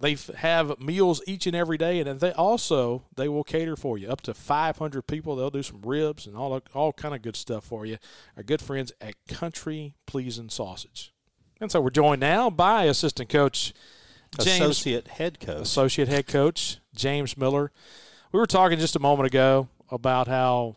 They 0.00 0.16
have 0.36 0.80
meals 0.80 1.22
each 1.26 1.46
and 1.46 1.56
every 1.56 1.78
day, 1.78 2.00
and 2.00 2.20
they 2.20 2.32
also 2.32 3.04
they 3.16 3.28
will 3.28 3.44
cater 3.44 3.76
for 3.76 3.96
you 3.96 4.08
up 4.08 4.20
to 4.22 4.34
500 4.34 5.06
people. 5.06 5.36
They'll 5.36 5.50
do 5.50 5.62
some 5.62 5.80
ribs 5.82 6.26
and 6.26 6.36
all 6.36 6.60
all 6.74 6.92
kind 6.92 7.14
of 7.14 7.22
good 7.22 7.36
stuff 7.36 7.64
for 7.64 7.86
you. 7.86 7.96
Our 8.36 8.42
good 8.42 8.60
friends 8.60 8.92
at 9.00 9.14
Country 9.28 9.94
Pleasing 10.04 10.50
Sausage. 10.50 11.14
And 11.60 11.70
so 11.70 11.80
we're 11.80 11.90
joined 11.90 12.20
now 12.20 12.50
by 12.50 12.84
assistant 12.84 13.30
coach 13.30 13.72
James, 14.38 14.60
associate 14.60 15.08
head 15.08 15.40
coach. 15.40 15.60
associate 15.60 16.08
head 16.08 16.26
coach 16.26 16.78
James 16.94 17.36
Miller. 17.36 17.70
We 18.32 18.40
were 18.40 18.46
talking 18.46 18.78
just 18.78 18.96
a 18.96 19.00
moment 19.00 19.26
ago 19.26 19.68
about 19.90 20.26
how 20.28 20.76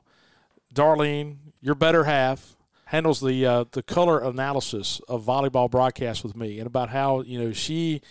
Darlene, 0.73 1.37
your 1.61 1.75
better 1.75 2.03
half, 2.03 2.55
handles 2.85 3.19
the 3.19 3.45
uh, 3.45 3.65
the 3.71 3.83
color 3.83 4.19
analysis 4.19 5.01
of 5.07 5.25
volleyball 5.25 5.69
broadcasts 5.69 6.23
with 6.23 6.35
me, 6.35 6.59
and 6.59 6.67
about 6.67 6.89
how 6.89 7.21
you 7.21 7.39
know 7.39 7.53
she 7.53 8.01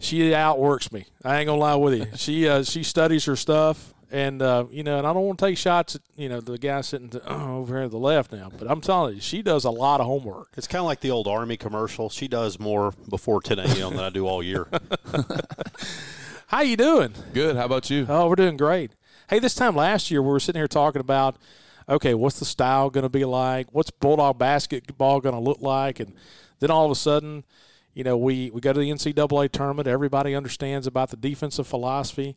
she 0.00 0.34
outworks 0.34 0.92
me. 0.92 1.06
I 1.24 1.38
ain't 1.38 1.46
gonna 1.46 1.60
lie 1.60 1.74
with 1.74 1.94
you. 1.94 2.06
She 2.16 2.48
uh, 2.48 2.62
she 2.62 2.82
studies 2.82 3.24
her 3.26 3.36
stuff, 3.36 3.94
and 4.10 4.40
uh, 4.42 4.64
you 4.70 4.82
know, 4.82 4.98
and 4.98 5.06
I 5.06 5.12
don't 5.12 5.26
want 5.26 5.38
to 5.38 5.46
take 5.46 5.58
shots 5.58 5.96
at 5.96 6.02
you 6.16 6.28
know 6.28 6.40
the 6.40 6.58
guy 6.58 6.80
sitting 6.80 7.08
to, 7.10 7.32
over 7.32 7.74
here 7.74 7.82
to 7.84 7.88
the 7.88 7.98
left 7.98 8.32
now, 8.32 8.50
but 8.56 8.70
I'm 8.70 8.80
telling 8.80 9.16
you, 9.16 9.20
she 9.20 9.42
does 9.42 9.64
a 9.64 9.70
lot 9.70 10.00
of 10.00 10.06
homework. 10.06 10.48
It's 10.56 10.66
kind 10.66 10.80
of 10.80 10.86
like 10.86 11.00
the 11.00 11.10
old 11.10 11.26
Army 11.26 11.56
commercial. 11.56 12.08
She 12.10 12.28
does 12.28 12.58
more 12.58 12.92
before 13.08 13.40
10 13.42 13.58
a.m. 13.58 13.96
than 13.96 14.04
I 14.04 14.10
do 14.10 14.26
all 14.26 14.42
year. 14.42 14.68
How 16.48 16.62
you 16.62 16.76
doing? 16.76 17.12
Good. 17.34 17.56
How 17.56 17.66
about 17.66 17.90
you? 17.90 18.06
Oh, 18.08 18.28
we're 18.28 18.36
doing 18.36 18.56
great. 18.56 18.92
Hey, 19.28 19.38
this 19.38 19.54
time 19.54 19.76
last 19.76 20.10
year 20.10 20.22
we 20.22 20.28
were 20.28 20.40
sitting 20.40 20.58
here 20.58 20.68
talking 20.68 21.00
about, 21.00 21.36
okay, 21.86 22.14
what's 22.14 22.38
the 22.38 22.46
style 22.46 22.88
going 22.88 23.02
to 23.02 23.10
be 23.10 23.26
like? 23.26 23.66
What's 23.72 23.90
Bulldog 23.90 24.38
basketball 24.38 25.20
going 25.20 25.34
to 25.34 25.40
look 25.40 25.60
like? 25.60 26.00
And 26.00 26.14
then 26.60 26.70
all 26.70 26.86
of 26.86 26.90
a 26.90 26.94
sudden, 26.94 27.44
you 27.92 28.02
know, 28.02 28.16
we, 28.16 28.50
we 28.50 28.62
go 28.62 28.72
to 28.72 28.80
the 28.80 28.90
NCAA 28.90 29.52
tournament. 29.52 29.86
Everybody 29.86 30.34
understands 30.34 30.86
about 30.86 31.10
the 31.10 31.16
defensive 31.16 31.66
philosophy. 31.66 32.36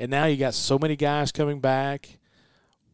And 0.00 0.10
now 0.10 0.24
you 0.24 0.38
got 0.38 0.54
so 0.54 0.78
many 0.78 0.96
guys 0.96 1.30
coming 1.30 1.60
back. 1.60 2.18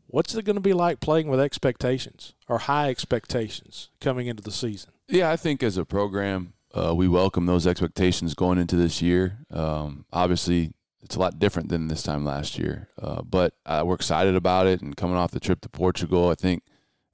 What's 0.08 0.34
it 0.34 0.44
going 0.44 0.56
to 0.56 0.60
be 0.60 0.72
like 0.72 0.98
playing 0.98 1.28
with 1.28 1.40
expectations 1.40 2.34
or 2.48 2.58
high 2.58 2.90
expectations 2.90 3.90
coming 4.00 4.26
into 4.26 4.42
the 4.42 4.50
season? 4.50 4.90
Yeah, 5.08 5.30
I 5.30 5.36
think 5.36 5.62
as 5.62 5.76
a 5.76 5.84
program, 5.84 6.54
uh, 6.74 6.94
we 6.94 7.06
welcome 7.06 7.46
those 7.46 7.66
expectations 7.66 8.34
going 8.34 8.58
into 8.58 8.74
this 8.74 9.00
year. 9.00 9.38
Um, 9.52 10.04
obviously, 10.12 10.72
it's 11.00 11.14
a 11.14 11.20
lot 11.20 11.38
different 11.38 11.68
than 11.68 11.86
this 11.86 12.02
time 12.02 12.24
last 12.24 12.58
year, 12.58 12.88
uh, 13.00 13.22
but 13.22 13.54
uh, 13.64 13.84
we're 13.86 13.94
excited 13.94 14.34
about 14.34 14.66
it. 14.66 14.80
And 14.82 14.96
coming 14.96 15.16
off 15.16 15.30
the 15.30 15.38
trip 15.38 15.60
to 15.60 15.68
Portugal, 15.68 16.28
I 16.28 16.34
think 16.34 16.64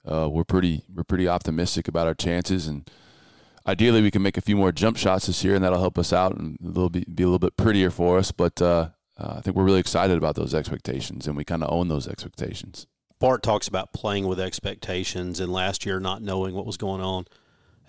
uh, 0.05 0.27
we're 0.27 0.43
pretty 0.43 0.83
we're 0.91 1.03
pretty 1.03 1.27
optimistic 1.27 1.87
about 1.87 2.07
our 2.07 2.15
chances. 2.15 2.67
And 2.67 2.89
ideally, 3.67 4.01
we 4.01 4.09
can 4.09 4.23
make 4.23 4.37
a 4.37 4.41
few 4.41 4.57
more 4.57 4.71
jump 4.71 4.97
shots 4.97 5.27
this 5.27 5.43
year, 5.43 5.53
and 5.53 5.63
that'll 5.63 5.79
help 5.79 5.99
us 5.99 6.11
out 6.11 6.35
and 6.35 6.57
little 6.59 6.89
bit, 6.89 7.15
be 7.15 7.21
a 7.21 7.27
little 7.27 7.37
bit 7.37 7.57
prettier 7.57 7.91
for 7.91 8.17
us. 8.17 8.31
But 8.31 8.59
uh, 9.23 9.35
I 9.37 9.41
think 9.41 9.55
we're 9.55 9.63
really 9.63 9.79
excited 9.79 10.17
about 10.17 10.35
those 10.35 10.53
expectations, 10.53 11.27
and 11.27 11.37
we 11.37 11.45
kind 11.45 11.63
of 11.63 11.71
own 11.71 11.87
those 11.87 12.07
expectations. 12.07 12.87
Bart 13.19 13.41
talks 13.41 13.69
about 13.69 13.93
playing 13.93 14.27
with 14.27 14.39
expectations 14.39 15.39
and 15.39 15.51
last 15.51 15.85
year 15.85 15.99
not 15.99 16.21
knowing 16.21 16.53
what 16.53 16.65
was 16.65 16.75
going 16.75 17.01
on. 17.01 17.25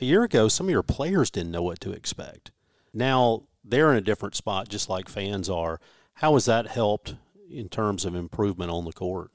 A 0.01 0.05
year 0.05 0.23
ago, 0.23 0.47
some 0.47 0.67
of 0.67 0.71
your 0.71 0.85
players 0.85 1.31
didn't 1.31 1.51
know 1.51 1.63
what 1.63 1.81
to 1.81 1.91
expect. 1.91 2.53
Now 2.93 3.45
they're 3.65 3.91
in 3.91 3.97
a 3.97 4.03
different 4.03 4.37
spot, 4.37 4.69
just 4.69 4.89
like 4.89 5.09
fans 5.09 5.51
are. 5.51 5.81
How 6.15 6.35
has 6.35 6.45
that 6.45 6.69
helped 6.69 7.17
in 7.51 7.69
terms 7.69 8.05
of 8.05 8.15
improvement 8.15 8.71
on 8.71 8.85
the 8.85 8.93
court? 8.93 9.33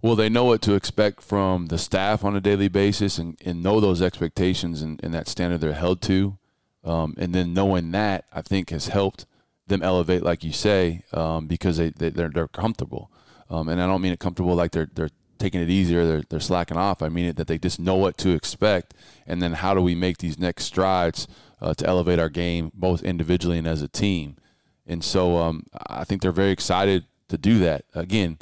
Well, 0.00 0.16
they 0.16 0.30
know 0.30 0.44
what 0.44 0.62
to 0.62 0.74
expect 0.74 1.20
from 1.20 1.66
the 1.66 1.78
staff 1.78 2.24
on 2.24 2.36
a 2.36 2.40
daily 2.40 2.68
basis 2.68 3.18
and, 3.18 3.36
and 3.44 3.62
know 3.62 3.80
those 3.80 4.00
expectations 4.00 4.80
and, 4.80 4.98
and 5.02 5.12
that 5.12 5.28
standard 5.28 5.60
they're 5.60 5.72
held 5.74 6.00
to. 6.02 6.38
Um, 6.84 7.14
and 7.18 7.34
then 7.34 7.52
knowing 7.52 7.90
that, 7.90 8.24
I 8.32 8.40
think, 8.40 8.70
has 8.70 8.88
helped 8.88 9.26
them 9.66 9.82
elevate, 9.82 10.22
like 10.22 10.44
you 10.44 10.52
say, 10.52 11.02
um, 11.12 11.46
because 11.46 11.76
they, 11.76 11.90
they, 11.90 12.22
are 12.22 12.28
they're 12.28 12.48
comfortable. 12.48 13.10
Um, 13.50 13.68
and 13.68 13.80
I 13.80 13.86
don't 13.86 14.02
mean 14.02 14.12
it 14.12 14.18
comfortable 14.18 14.54
like 14.54 14.72
they're, 14.72 14.90
they're 14.92 15.10
taking 15.38 15.60
it 15.60 15.70
easier, 15.70 16.06
they're, 16.06 16.22
they're 16.28 16.40
slacking 16.40 16.76
off. 16.76 17.02
I 17.02 17.08
mean 17.08 17.26
it 17.26 17.36
that 17.36 17.46
they 17.46 17.58
just 17.58 17.78
know 17.78 17.96
what 17.96 18.16
to 18.18 18.30
expect. 18.30 18.94
And 19.26 19.42
then 19.42 19.54
how 19.54 19.74
do 19.74 19.80
we 19.80 19.94
make 19.94 20.18
these 20.18 20.38
next 20.38 20.64
strides 20.64 21.28
uh, 21.60 21.74
to 21.74 21.86
elevate 21.86 22.18
our 22.18 22.28
game, 22.28 22.70
both 22.74 23.02
individually 23.02 23.58
and 23.58 23.66
as 23.66 23.82
a 23.82 23.88
team? 23.88 24.36
And 24.86 25.02
so 25.02 25.36
um, 25.36 25.64
I 25.88 26.04
think 26.04 26.22
they're 26.22 26.32
very 26.32 26.52
excited 26.52 27.04
to 27.28 27.36
do 27.36 27.58
that. 27.60 27.84
Again, 27.94 28.38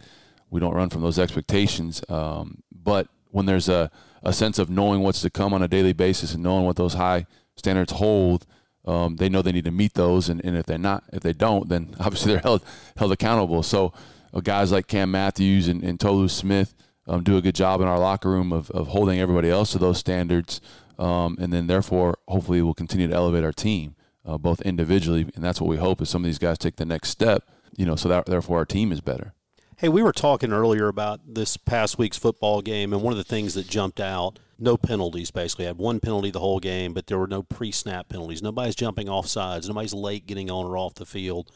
we 0.50 0.61
don't 0.61 0.75
run 0.75 0.90
from 0.90 1.02
those 1.02 1.19
expectations. 1.19 2.02
Um, 2.09 2.62
but 2.71 3.09
when 3.31 3.47
there's 3.47 3.69
a, 3.69 3.90
a 4.23 4.33
sense 4.33 4.59
of 4.59 4.71
knowing 4.71 5.00
what's 5.00 5.23
to 5.23 5.31
come 5.31 5.52
on 5.54 5.62
a 5.62 5.69
daily 5.69 5.93
basis 5.93 6.35
and 6.35 6.43
knowing 6.43 6.64
what 6.64 6.76
those 6.76 6.95
high 6.95 7.26
standards 7.57 7.93
hold, 7.93 8.47
um, 8.84 9.16
they 9.16 9.28
know 9.28 9.42
they 9.42 9.52
need 9.52 9.64
to 9.64 9.70
meet 9.70 9.94
those. 9.94 10.28
And, 10.28 10.44
and 10.44 10.56
if 10.56 10.66
they're 10.66 10.78
not, 10.78 11.04
if 11.12 11.22
they 11.22 11.32
don't, 11.32 11.68
then 11.68 11.94
obviously 12.00 12.32
they're 12.32 12.42
held 12.42 12.64
held 12.96 13.12
accountable. 13.12 13.62
So 13.62 13.92
uh, 14.32 14.40
guys 14.40 14.72
like 14.72 14.86
Cam 14.86 15.10
Matthews 15.10 15.68
and, 15.68 15.82
and 15.82 15.98
Tolu 15.98 16.28
Smith 16.28 16.74
um, 17.06 17.22
do 17.22 17.36
a 17.36 17.42
good 17.42 17.54
job 17.54 17.80
in 17.80 17.88
our 17.88 17.98
locker 17.98 18.30
room 18.30 18.52
of, 18.52 18.70
of 18.70 18.88
holding 18.88 19.20
everybody 19.20 19.50
else 19.50 19.72
to 19.72 19.78
those 19.78 19.98
standards. 19.98 20.60
Um, 20.98 21.36
and 21.40 21.52
then 21.52 21.66
therefore, 21.66 22.18
hopefully, 22.28 22.62
we'll 22.62 22.74
continue 22.74 23.08
to 23.08 23.14
elevate 23.14 23.44
our 23.44 23.52
team, 23.52 23.96
uh, 24.24 24.38
both 24.38 24.60
individually, 24.62 25.28
and 25.34 25.44
that's 25.44 25.60
what 25.60 25.68
we 25.68 25.76
hope 25.76 26.00
is 26.00 26.08
some 26.08 26.22
of 26.22 26.26
these 26.26 26.38
guys 26.38 26.56
take 26.56 26.76
the 26.76 26.84
next 26.84 27.08
step. 27.08 27.48
You 27.76 27.84
know, 27.84 27.96
so 27.96 28.08
that 28.08 28.26
therefore 28.26 28.58
our 28.58 28.64
team 28.64 28.92
is 28.92 29.00
better. 29.00 29.34
Hey, 29.78 29.88
we 29.88 30.04
were 30.04 30.12
talking 30.12 30.52
earlier 30.52 30.86
about 30.86 31.20
this 31.26 31.56
past 31.56 31.98
week's 31.98 32.16
football 32.16 32.62
game, 32.62 32.92
and 32.92 33.02
one 33.02 33.12
of 33.12 33.16
the 33.16 33.24
things 33.24 33.54
that 33.54 33.66
jumped 33.66 33.98
out 33.98 34.38
no 34.58 34.76
penalties 34.76 35.30
basically. 35.30 35.64
Had 35.64 35.78
one 35.78 36.00
penalty 36.00 36.30
the 36.30 36.40
whole 36.40 36.61
game, 36.61 36.92
but 36.92 37.06
there 37.06 37.18
were 37.18 37.26
no 37.26 37.42
pre 37.42 37.73
snap 37.73 38.08
penalties. 38.08 38.42
Nobody's 38.42 38.75
jumping 38.75 39.08
off 39.08 39.26
sides, 39.26 39.68
nobody's 39.68 39.94
late 39.94 40.26
getting 40.26 40.50
on 40.50 40.66
or 40.66 40.76
off 40.76 40.94
the 40.94 41.06
field. 41.06 41.50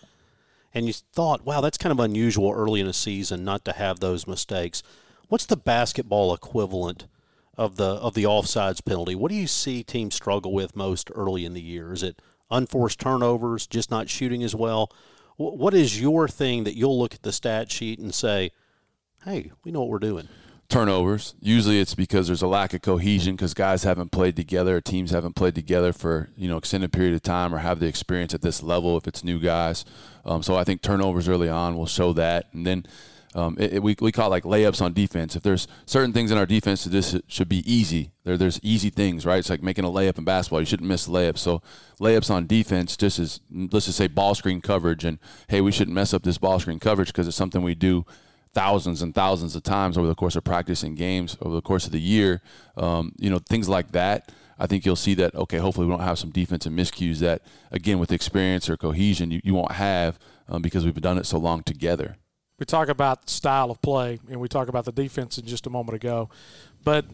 And 0.74 0.86
you 0.86 0.92
thought, 0.92 1.44
wow, 1.44 1.60
that's 1.60 1.78
kind 1.78 1.92
of 1.92 2.00
unusual 2.00 2.52
early 2.52 2.80
in 2.80 2.86
a 2.86 2.92
season 2.92 3.44
not 3.44 3.64
to 3.64 3.72
have 3.72 4.00
those 4.00 4.26
mistakes. 4.26 4.82
What's 5.28 5.46
the 5.46 5.56
basketball 5.56 6.34
equivalent 6.34 7.06
of 7.56 7.76
the 7.76 7.84
of 7.84 8.14
the 8.14 8.24
offsides 8.24 8.84
penalty? 8.84 9.14
What 9.14 9.30
do 9.30 9.34
you 9.34 9.46
see 9.46 9.82
teams 9.82 10.14
struggle 10.14 10.52
with 10.52 10.76
most 10.76 11.10
early 11.14 11.44
in 11.44 11.54
the 11.54 11.62
year? 11.62 11.92
Is 11.92 12.02
it 12.02 12.20
unforced 12.50 13.00
turnovers, 13.00 13.66
just 13.66 13.90
not 13.90 14.08
shooting 14.08 14.42
as 14.42 14.54
well? 14.54 14.90
what 15.38 15.72
is 15.72 16.00
your 16.00 16.26
thing 16.26 16.64
that 16.64 16.76
you'll 16.76 16.98
look 16.98 17.14
at 17.14 17.22
the 17.22 17.30
stat 17.30 17.70
sheet 17.70 18.00
and 18.00 18.12
say, 18.12 18.50
hey, 19.24 19.52
we 19.62 19.70
know 19.70 19.80
what 19.80 19.88
we're 19.88 20.00
doing? 20.00 20.28
Turnovers. 20.68 21.34
Usually 21.40 21.80
it's 21.80 21.94
because 21.94 22.26
there's 22.26 22.42
a 22.42 22.46
lack 22.46 22.74
of 22.74 22.82
cohesion 22.82 23.36
because 23.36 23.54
guys 23.54 23.84
haven't 23.84 24.12
played 24.12 24.36
together, 24.36 24.76
or 24.76 24.80
teams 24.82 25.12
haven't 25.12 25.34
played 25.34 25.54
together 25.54 25.94
for 25.94 26.28
you 26.36 26.46
know 26.46 26.58
extended 26.58 26.92
period 26.92 27.14
of 27.14 27.22
time, 27.22 27.54
or 27.54 27.58
have 27.58 27.80
the 27.80 27.86
experience 27.86 28.34
at 28.34 28.42
this 28.42 28.62
level 28.62 28.96
if 28.98 29.06
it's 29.06 29.24
new 29.24 29.38
guys. 29.38 29.86
Um, 30.26 30.42
so 30.42 30.56
I 30.56 30.64
think 30.64 30.82
turnovers 30.82 31.26
early 31.26 31.48
on 31.48 31.76
will 31.76 31.86
show 31.86 32.12
that, 32.12 32.48
and 32.52 32.66
then 32.66 32.86
um, 33.34 33.56
it, 33.58 33.74
it, 33.74 33.82
we, 33.82 33.96
we 34.00 34.12
call 34.12 34.26
it 34.26 34.30
like 34.30 34.44
layups 34.44 34.82
on 34.82 34.92
defense. 34.92 35.36
If 35.36 35.42
there's 35.42 35.68
certain 35.86 36.12
things 36.12 36.30
in 36.30 36.36
our 36.38 36.44
defense 36.46 36.84
that 36.84 36.90
this 36.90 37.16
should 37.28 37.48
be 37.48 37.70
easy, 37.70 38.10
there, 38.24 38.36
there's 38.36 38.60
easy 38.62 38.90
things, 38.90 39.24
right? 39.24 39.38
It's 39.38 39.48
like 39.48 39.62
making 39.62 39.84
a 39.84 39.88
layup 39.88 40.18
in 40.18 40.24
basketball. 40.24 40.60
You 40.60 40.66
shouldn't 40.66 40.88
miss 40.88 41.08
layups. 41.08 41.38
So 41.38 41.62
layups 42.00 42.30
on 42.30 42.46
defense, 42.46 42.96
just 42.96 43.18
is, 43.18 43.40
let's 43.50 43.86
just 43.86 43.96
say 43.98 44.06
ball 44.06 44.34
screen 44.34 44.60
coverage, 44.60 45.04
and 45.04 45.18
hey, 45.48 45.60
we 45.60 45.72
shouldn't 45.72 45.94
mess 45.94 46.12
up 46.12 46.24
this 46.24 46.36
ball 46.36 46.58
screen 46.58 46.78
coverage 46.78 47.08
because 47.08 47.26
it's 47.26 47.36
something 47.36 47.62
we 47.62 47.74
do 47.74 48.04
thousands 48.58 49.02
and 49.02 49.14
thousands 49.14 49.54
of 49.54 49.62
times 49.62 49.96
over 49.96 50.08
the 50.08 50.14
course 50.14 50.34
of 50.34 50.42
practice 50.42 50.82
and 50.82 50.96
games 50.96 51.36
over 51.40 51.54
the 51.54 51.62
course 51.62 51.86
of 51.86 51.92
the 51.92 52.00
year. 52.00 52.40
Um, 52.76 53.12
you 53.16 53.30
know, 53.30 53.38
things 53.38 53.68
like 53.68 53.92
that. 53.92 54.32
I 54.58 54.66
think 54.66 54.84
you'll 54.84 54.96
see 54.96 55.14
that. 55.14 55.34
Okay, 55.34 55.58
hopefully 55.58 55.86
we 55.86 55.92
don't 55.92 56.02
have 56.02 56.18
some 56.18 56.30
defensive 56.30 56.72
miscues 56.72 57.18
that, 57.18 57.42
again, 57.70 58.00
with 58.00 58.10
experience 58.10 58.68
or 58.68 58.76
cohesion, 58.76 59.30
you, 59.30 59.40
you 59.44 59.54
won't 59.54 59.72
have 59.72 60.18
um, 60.48 60.60
because 60.62 60.84
we've 60.84 61.00
done 61.00 61.18
it 61.18 61.26
so 61.26 61.38
long 61.38 61.62
together 61.62 62.16
we 62.58 62.66
talk 62.66 62.88
about 62.88 63.30
style 63.30 63.70
of 63.70 63.80
play 63.82 64.18
and 64.28 64.40
we 64.40 64.48
talk 64.48 64.68
about 64.68 64.84
the 64.84 64.92
defense 64.92 65.38
in 65.38 65.46
just 65.46 65.66
a 65.66 65.70
moment 65.70 65.94
ago. 65.94 66.28
But 66.84 67.04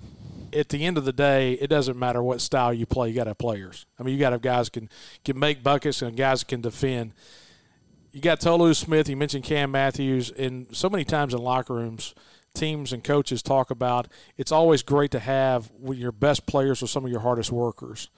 at 0.52 0.70
the 0.70 0.84
end 0.84 0.96
of 0.96 1.04
the 1.04 1.12
day, 1.12 1.52
it 1.54 1.68
doesn't 1.68 1.98
matter 1.98 2.22
what 2.22 2.40
style 2.40 2.72
you 2.72 2.86
play. 2.86 3.10
You 3.10 3.14
got 3.14 3.24
to 3.24 3.30
have 3.30 3.38
players. 3.38 3.86
I 3.98 4.02
mean, 4.02 4.14
you 4.14 4.20
got 4.20 4.30
to 4.30 4.34
have 4.34 4.42
guys 4.42 4.68
can 4.68 4.88
can 5.24 5.38
make 5.38 5.62
buckets 5.62 6.00
and 6.00 6.16
guys 6.16 6.44
can 6.44 6.60
defend. 6.60 7.12
You 8.14 8.20
got 8.20 8.40
Tolu 8.40 8.72
Smith. 8.74 9.08
You 9.08 9.16
mentioned 9.16 9.44
Cam 9.44 9.72
Matthews, 9.72 10.30
and 10.30 10.68
so 10.74 10.88
many 10.88 11.04
times 11.04 11.34
in 11.34 11.40
locker 11.40 11.74
rooms, 11.74 12.14
teams 12.54 12.92
and 12.92 13.02
coaches 13.02 13.42
talk 13.42 13.70
about 13.70 14.06
it's 14.36 14.52
always 14.52 14.82
great 14.82 15.10
to 15.10 15.18
have 15.18 15.70
your 15.82 16.12
best 16.12 16.46
players 16.46 16.82
or 16.82 16.86
some 16.86 17.04
of 17.04 17.10
your 17.10 17.20
hardest 17.20 17.50
workers 17.50 18.08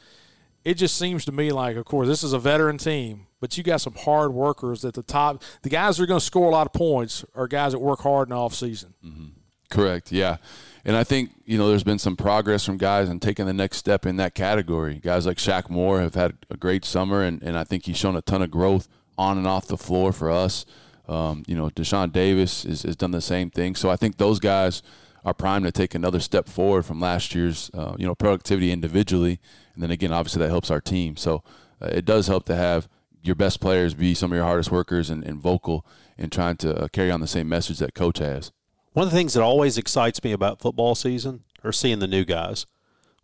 it 0.67 0.75
just 0.75 0.99
seems 0.99 1.25
to 1.27 1.33
me 1.33 1.53
like, 1.53 1.77
of 1.77 1.85
course, 1.85 2.09
this 2.09 2.25
is 2.25 2.33
a 2.33 2.41
veteran 2.41 2.77
team, 2.77 3.29
but 3.41 3.57
you 3.57 3.63
got 3.63 3.81
some 3.81 3.95
hard 3.95 4.33
workers 4.33 4.85
at 4.85 4.95
the 4.95 5.03
top. 5.05 5.45
The 5.63 5.69
guys 5.69 5.97
that 5.97 6.03
are 6.03 6.07
going 6.07 6.19
to 6.19 6.27
score 6.27 6.49
a 6.49 6.51
lot 6.51 6.67
of 6.67 6.73
points 6.73 7.25
are 7.37 7.47
guys 7.47 7.71
that 7.71 7.79
work 7.79 8.01
hard 8.01 8.27
in 8.27 8.31
the 8.31 8.37
off 8.37 8.53
season. 8.53 8.93
Mm-hmm. 9.05 9.27
Correct. 9.71 10.11
Yeah. 10.11 10.39
And 10.85 10.97
I 10.97 11.05
think, 11.05 11.31
you 11.45 11.57
know, 11.57 11.69
there's 11.69 11.85
been 11.85 12.01
some 12.01 12.17
progress 12.17 12.65
from 12.65 12.79
guys 12.79 13.09
and 13.09 13.23
taking 13.23 13.47
the 13.47 13.53
next 13.53 13.77
step 13.77 14.07
in 14.07 14.17
that 14.17 14.35
category. 14.35 14.97
Guys 14.97 15.25
like 15.25 15.37
Shaq 15.37 15.71
Moore 15.71 16.01
have 16.01 16.17
had 16.17 16.37
a 16.51 16.57
great 16.57 16.85
summer, 16.85 17.23
and, 17.23 17.41
and 17.45 17.57
I 17.57 17.63
think 17.63 17.85
he's 17.85 17.97
shown 17.97 18.17
a 18.17 18.23
ton 18.23 18.43
of 18.43 18.51
growth 18.51 18.89
on 19.19 19.39
and 19.39 19.47
off 19.47 19.67
the 19.67 19.79
floor 19.79 20.13
for 20.13 20.31
us. 20.31 20.65
Um, 21.09 21.45
you 21.47 21.55
know, 21.55 21.71
Dashawn 21.71 22.13
Davis 22.13 22.65
has, 22.65 22.83
has 22.83 22.97
done 22.97 23.13
the 23.13 23.21
same 23.21 23.51
thing. 23.51 23.75
So 23.77 23.91
I 23.91 23.97
think 23.97 24.17
those 24.17 24.41
guys 24.41 24.83
are 25.25 25.35
primed 25.35 25.65
to 25.67 25.73
take 25.73 25.95
another 25.95 26.21
step 26.21 26.49
forward 26.49 26.85
from 26.85 27.01
last 27.01 27.35
year's, 27.35 27.71
uh, 27.75 27.95
you 27.99 28.07
know, 28.07 28.15
productivity 28.15 28.73
individually 28.73 29.41
and 29.77 29.83
then 29.83 29.91
again, 29.91 30.11
obviously 30.11 30.41
that 30.41 30.49
helps 30.49 30.71
our 30.71 30.81
team. 30.81 31.17
So 31.17 31.45
uh, 31.81 31.87
it 31.93 32.05
does 32.05 32.27
help 32.27 32.47
to 32.47 32.57
have 32.57 32.89
your 33.23 33.37
best 33.37 33.61
players 33.61 33.95
be 33.95 34.15
some 34.15 34.33
of 34.33 34.37
your 34.37 34.45
hardest 34.45 34.73
workers 34.73 35.11
and, 35.11 35.23
and 35.23 35.41
vocal 35.41 35.87
in 36.17 36.31
trying 36.31 36.57
to 36.57 36.85
uh, 36.85 36.89
carry 36.89 37.11
on 37.11 37.21
the 37.21 37.27
same 37.27 37.49
message 37.49 37.79
that 37.79 37.95
coach 37.95 38.19
has. 38.19 38.53
One 38.95 39.07
of 39.07 39.13
the 39.13 39.17
things 39.17 39.35
that 39.35 39.43
always 39.43 39.77
excites 39.77 40.25
me 40.25 40.33
about 40.33 40.61
football 40.61 40.95
season 40.95 41.45
are 41.63 41.73
seeing 41.73 41.99
the 41.99 42.07
new 42.07 42.25
guys. 42.25 42.65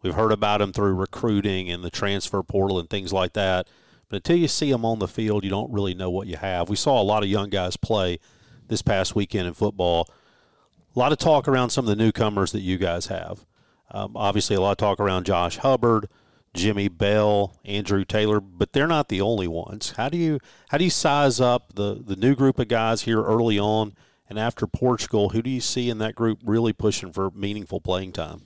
We've 0.02 0.14
heard 0.14 0.33
about 0.33 0.59
them 0.59 0.72
through 0.72 0.94
recruiting 0.94 1.70
and 1.70 1.83
the 1.83 1.90
transfer 1.90 2.42
portal 2.42 2.78
and 2.78 2.90
things 2.90 3.12
like 3.12 3.33
that. 3.33 3.68
But 4.12 4.16
until 4.18 4.37
you 4.37 4.48
see 4.48 4.70
them 4.70 4.85
on 4.85 4.98
the 4.98 5.09
field, 5.09 5.42
you 5.42 5.48
don't 5.48 5.72
really 5.72 5.94
know 5.94 6.11
what 6.11 6.27
you 6.27 6.37
have. 6.37 6.68
We 6.68 6.77
saw 6.77 7.01
a 7.01 7.03
lot 7.03 7.22
of 7.22 7.31
young 7.31 7.48
guys 7.48 7.79
play 7.79 8.18
this 8.68 8.83
past 8.83 9.14
weekend 9.14 9.46
in 9.46 9.55
football. 9.55 10.07
A 10.94 10.98
lot 10.98 11.12
of 11.12 11.18
talk 11.18 11.48
around 11.48 11.70
some 11.70 11.87
of 11.87 11.88
the 11.88 11.96
newcomers 11.96 12.53
that 12.53 12.61
you 12.61 12.77
guys 12.77 13.07
have. 13.07 13.46
Um, 13.90 14.14
obviously, 14.14 14.55
a 14.55 14.61
lot 14.61 14.72
of 14.72 14.77
talk 14.77 15.01
around 15.01 15.25
Josh 15.25 15.57
Hubbard, 15.57 16.11
Jimmy 16.53 16.88
Bell, 16.88 17.57
Andrew 17.64 18.05
Taylor, 18.05 18.38
but 18.38 18.75
they're 18.75 18.87
not 18.87 19.09
the 19.09 19.22
only 19.22 19.48
ones. 19.48 19.94
How 19.96 20.11
do 20.11 20.18
you 20.18 20.40
how 20.68 20.77
do 20.77 20.85
you 20.85 20.90
size 20.90 21.40
up 21.40 21.72
the 21.75 21.94
the 21.94 22.14
new 22.14 22.35
group 22.35 22.59
of 22.59 22.68
guys 22.68 23.03
here 23.03 23.22
early 23.22 23.59
on 23.59 23.94
and 24.29 24.38
after 24.38 24.66
Portugal? 24.66 25.31
Who 25.31 25.40
do 25.40 25.48
you 25.48 25.62
see 25.62 25.88
in 25.88 25.96
that 25.98 26.14
group 26.14 26.40
really 26.44 26.75
pushing 26.75 27.14
for 27.14 27.31
meaningful 27.31 27.81
playing 27.81 28.12
time? 28.12 28.42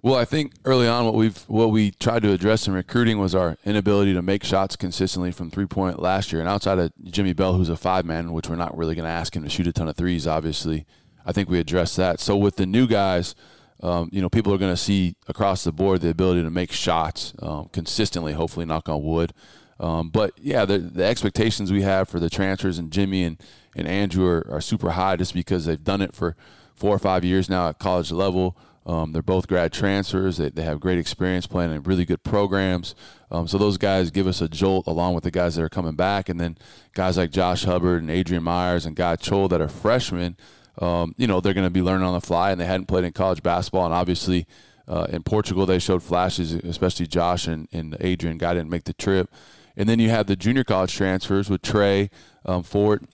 Well, 0.00 0.14
I 0.14 0.24
think 0.24 0.52
early 0.64 0.86
on 0.86 1.04
what 1.04 1.14
we've 1.14 1.38
what 1.48 1.70
we 1.70 1.90
tried 1.90 2.22
to 2.22 2.32
address 2.32 2.68
in 2.68 2.72
recruiting 2.72 3.18
was 3.18 3.34
our 3.34 3.56
inability 3.64 4.14
to 4.14 4.22
make 4.22 4.44
shots 4.44 4.76
consistently 4.76 5.32
from 5.32 5.50
three 5.50 5.66
point 5.66 6.00
last 6.00 6.32
year. 6.32 6.40
And 6.40 6.48
outside 6.48 6.78
of 6.78 6.92
Jimmy 7.04 7.32
Bell, 7.32 7.54
who's 7.54 7.68
a 7.68 7.76
five 7.76 8.04
man, 8.04 8.32
which 8.32 8.48
we're 8.48 8.56
not 8.56 8.76
really 8.76 8.94
going 8.94 9.06
to 9.06 9.10
ask 9.10 9.34
him 9.34 9.42
to 9.42 9.50
shoot 9.50 9.66
a 9.66 9.72
ton 9.72 9.88
of 9.88 9.96
threes, 9.96 10.26
obviously, 10.26 10.86
I 11.26 11.32
think 11.32 11.48
we 11.48 11.58
addressed 11.58 11.96
that. 11.96 12.20
So 12.20 12.36
with 12.36 12.56
the 12.56 12.66
new 12.66 12.86
guys 12.86 13.34
um, 13.80 14.08
you 14.12 14.20
know, 14.20 14.28
people 14.28 14.52
are 14.52 14.58
going 14.58 14.72
to 14.72 14.76
see 14.76 15.14
across 15.28 15.64
the 15.64 15.72
board 15.72 16.00
the 16.00 16.10
ability 16.10 16.42
to 16.42 16.50
make 16.50 16.72
shots 16.72 17.32
um, 17.40 17.68
consistently. 17.72 18.32
Hopefully, 18.32 18.66
knock 18.66 18.88
on 18.88 19.02
wood. 19.02 19.32
Um, 19.78 20.10
but 20.10 20.32
yeah, 20.36 20.64
the, 20.64 20.78
the 20.78 21.04
expectations 21.04 21.70
we 21.70 21.82
have 21.82 22.08
for 22.08 22.18
the 22.18 22.28
transfers 22.28 22.78
and 22.78 22.90
Jimmy 22.90 23.22
and, 23.22 23.40
and 23.76 23.86
Andrew 23.86 24.26
are, 24.26 24.44
are 24.50 24.60
super 24.60 24.90
high 24.90 25.14
just 25.14 25.34
because 25.34 25.66
they've 25.66 25.82
done 25.82 26.02
it 26.02 26.14
for 26.14 26.34
four 26.74 26.94
or 26.94 26.98
five 26.98 27.24
years 27.24 27.48
now 27.48 27.68
at 27.68 27.78
college 27.78 28.10
level. 28.10 28.56
Um, 28.88 29.12
they're 29.12 29.20
both 29.20 29.46
grad 29.48 29.70
transfers. 29.70 30.38
They, 30.38 30.48
they 30.48 30.62
have 30.62 30.80
great 30.80 30.98
experience 30.98 31.46
playing 31.46 31.72
in 31.72 31.82
really 31.82 32.06
good 32.06 32.22
programs. 32.22 32.94
Um, 33.30 33.46
so 33.46 33.58
those 33.58 33.76
guys 33.76 34.10
give 34.10 34.26
us 34.26 34.40
a 34.40 34.48
jolt 34.48 34.86
along 34.86 35.14
with 35.14 35.24
the 35.24 35.30
guys 35.30 35.56
that 35.56 35.62
are 35.62 35.68
coming 35.68 35.94
back. 35.94 36.30
And 36.30 36.40
then 36.40 36.56
guys 36.94 37.18
like 37.18 37.30
Josh 37.30 37.64
Hubbard 37.64 38.00
and 38.00 38.10
Adrian 38.10 38.42
Myers 38.42 38.86
and 38.86 38.96
Gai 38.96 39.16
Chol 39.16 39.50
that 39.50 39.60
are 39.60 39.68
freshmen, 39.68 40.38
um, 40.78 41.14
you 41.18 41.26
know, 41.26 41.40
they're 41.40 41.52
going 41.52 41.66
to 41.66 41.70
be 41.70 41.82
learning 41.82 42.06
on 42.06 42.14
the 42.14 42.22
fly 42.22 42.50
and 42.50 42.58
they 42.58 42.64
hadn't 42.64 42.86
played 42.86 43.04
in 43.04 43.12
college 43.12 43.42
basketball. 43.42 43.84
And 43.84 43.92
obviously 43.92 44.46
uh, 44.86 45.06
in 45.10 45.22
Portugal, 45.22 45.66
they 45.66 45.78
showed 45.78 46.02
flashes, 46.02 46.54
especially 46.54 47.06
Josh 47.06 47.46
and, 47.46 47.68
and 47.70 47.94
Adrian. 48.00 48.38
Gai 48.38 48.54
didn't 48.54 48.70
make 48.70 48.84
the 48.84 48.94
trip. 48.94 49.30
And 49.76 49.86
then 49.86 49.98
you 49.98 50.08
have 50.08 50.26
the 50.26 50.34
junior 50.34 50.64
college 50.64 50.94
transfers 50.94 51.50
with 51.50 51.60
Trey 51.60 52.08
um, 52.46 52.62
Fort 52.62 53.04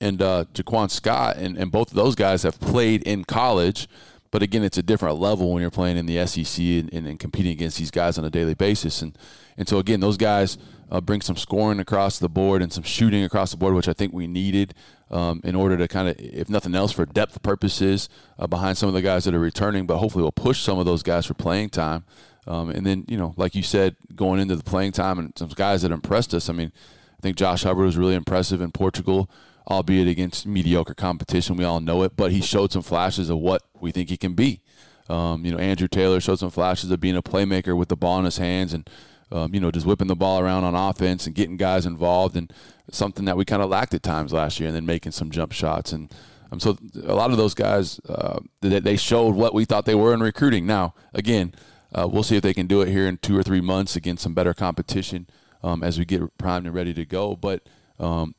and 0.00 0.22
uh, 0.22 0.46
Jaquan 0.54 0.90
Scott. 0.90 1.36
And, 1.36 1.58
and 1.58 1.70
both 1.70 1.90
of 1.90 1.94
those 1.94 2.14
guys 2.14 2.42
have 2.42 2.58
played 2.58 3.02
in 3.02 3.24
college. 3.24 3.86
But 4.34 4.42
again, 4.42 4.64
it's 4.64 4.78
a 4.78 4.82
different 4.82 5.20
level 5.20 5.52
when 5.52 5.60
you're 5.60 5.70
playing 5.70 5.96
in 5.96 6.06
the 6.06 6.26
SEC 6.26 6.58
and, 6.60 6.92
and, 6.92 7.06
and 7.06 7.20
competing 7.20 7.52
against 7.52 7.78
these 7.78 7.92
guys 7.92 8.18
on 8.18 8.24
a 8.24 8.30
daily 8.30 8.54
basis. 8.54 9.00
And 9.00 9.16
and 9.56 9.68
so 9.68 9.78
again, 9.78 10.00
those 10.00 10.16
guys 10.16 10.58
uh, 10.90 11.00
bring 11.00 11.20
some 11.20 11.36
scoring 11.36 11.78
across 11.78 12.18
the 12.18 12.28
board 12.28 12.60
and 12.60 12.72
some 12.72 12.82
shooting 12.82 13.22
across 13.22 13.52
the 13.52 13.56
board, 13.56 13.74
which 13.74 13.86
I 13.86 13.92
think 13.92 14.12
we 14.12 14.26
needed 14.26 14.74
um, 15.08 15.40
in 15.44 15.54
order 15.54 15.76
to 15.76 15.86
kind 15.86 16.08
of, 16.08 16.16
if 16.18 16.50
nothing 16.50 16.74
else, 16.74 16.90
for 16.90 17.06
depth 17.06 17.44
purposes 17.44 18.08
uh, 18.36 18.48
behind 18.48 18.76
some 18.76 18.88
of 18.88 18.94
the 18.96 19.02
guys 19.02 19.22
that 19.22 19.36
are 19.36 19.38
returning. 19.38 19.86
But 19.86 19.98
hopefully, 19.98 20.22
we'll 20.22 20.32
push 20.32 20.62
some 20.62 20.80
of 20.80 20.84
those 20.84 21.04
guys 21.04 21.26
for 21.26 21.34
playing 21.34 21.70
time. 21.70 22.02
Um, 22.48 22.70
and 22.70 22.84
then, 22.84 23.04
you 23.06 23.16
know, 23.16 23.34
like 23.36 23.54
you 23.54 23.62
said, 23.62 23.94
going 24.16 24.40
into 24.40 24.56
the 24.56 24.64
playing 24.64 24.90
time 24.90 25.20
and 25.20 25.32
some 25.38 25.50
guys 25.50 25.82
that 25.82 25.92
impressed 25.92 26.34
us. 26.34 26.48
I 26.48 26.54
mean, 26.54 26.72
I 27.16 27.22
think 27.22 27.36
Josh 27.36 27.62
Hubbard 27.62 27.86
was 27.86 27.96
really 27.96 28.16
impressive 28.16 28.60
in 28.60 28.72
Portugal 28.72 29.30
albeit 29.68 30.08
against 30.08 30.46
mediocre 30.46 30.94
competition. 30.94 31.56
We 31.56 31.64
all 31.64 31.80
know 31.80 32.02
it, 32.02 32.16
but 32.16 32.32
he 32.32 32.40
showed 32.40 32.72
some 32.72 32.82
flashes 32.82 33.30
of 33.30 33.38
what 33.38 33.62
we 33.80 33.92
think 33.92 34.10
he 34.10 34.16
can 34.16 34.34
be. 34.34 34.60
Um, 35.08 35.44
you 35.44 35.52
know, 35.52 35.58
Andrew 35.58 35.88
Taylor 35.88 36.20
showed 36.20 36.38
some 36.38 36.50
flashes 36.50 36.90
of 36.90 37.00
being 37.00 37.16
a 37.16 37.22
playmaker 37.22 37.76
with 37.76 37.88
the 37.88 37.96
ball 37.96 38.18
in 38.18 38.24
his 38.24 38.38
hands 38.38 38.72
and, 38.72 38.88
um, 39.30 39.54
you 39.54 39.60
know, 39.60 39.70
just 39.70 39.86
whipping 39.86 40.06
the 40.06 40.16
ball 40.16 40.40
around 40.40 40.64
on 40.64 40.74
offense 40.74 41.26
and 41.26 41.34
getting 41.34 41.56
guys 41.56 41.84
involved 41.86 42.36
and 42.36 42.52
something 42.90 43.24
that 43.24 43.36
we 43.36 43.44
kind 43.44 43.62
of 43.62 43.68
lacked 43.68 43.94
at 43.94 44.02
times 44.02 44.32
last 44.32 44.60
year 44.60 44.68
and 44.68 44.76
then 44.76 44.86
making 44.86 45.12
some 45.12 45.30
jump 45.30 45.52
shots. 45.52 45.92
And 45.92 46.12
um, 46.50 46.60
so 46.60 46.78
a 47.02 47.14
lot 47.14 47.30
of 47.30 47.36
those 47.36 47.54
guys, 47.54 48.00
uh, 48.08 48.40
they, 48.60 48.96
showed 48.96 49.34
what 49.34 49.54
we 49.54 49.64
thought 49.64 49.84
they 49.84 49.94
were 49.94 50.14
in 50.14 50.20
recruiting. 50.20 50.66
Now, 50.66 50.94
again, 51.12 51.54
uh, 51.94 52.08
we'll 52.10 52.22
see 52.22 52.36
if 52.36 52.42
they 52.42 52.54
can 52.54 52.66
do 52.66 52.80
it 52.80 52.88
here 52.88 53.06
in 53.06 53.18
two 53.18 53.36
or 53.36 53.42
three 53.42 53.60
months 53.60 53.96
against 53.96 54.22
some 54.22 54.34
better 54.34 54.54
competition 54.54 55.28
um, 55.62 55.82
as 55.82 55.98
we 55.98 56.04
get 56.04 56.36
primed 56.38 56.66
and 56.66 56.74
ready 56.74 56.94
to 56.94 57.04
go. 57.04 57.36
But 57.36 57.62
um, 57.98 58.34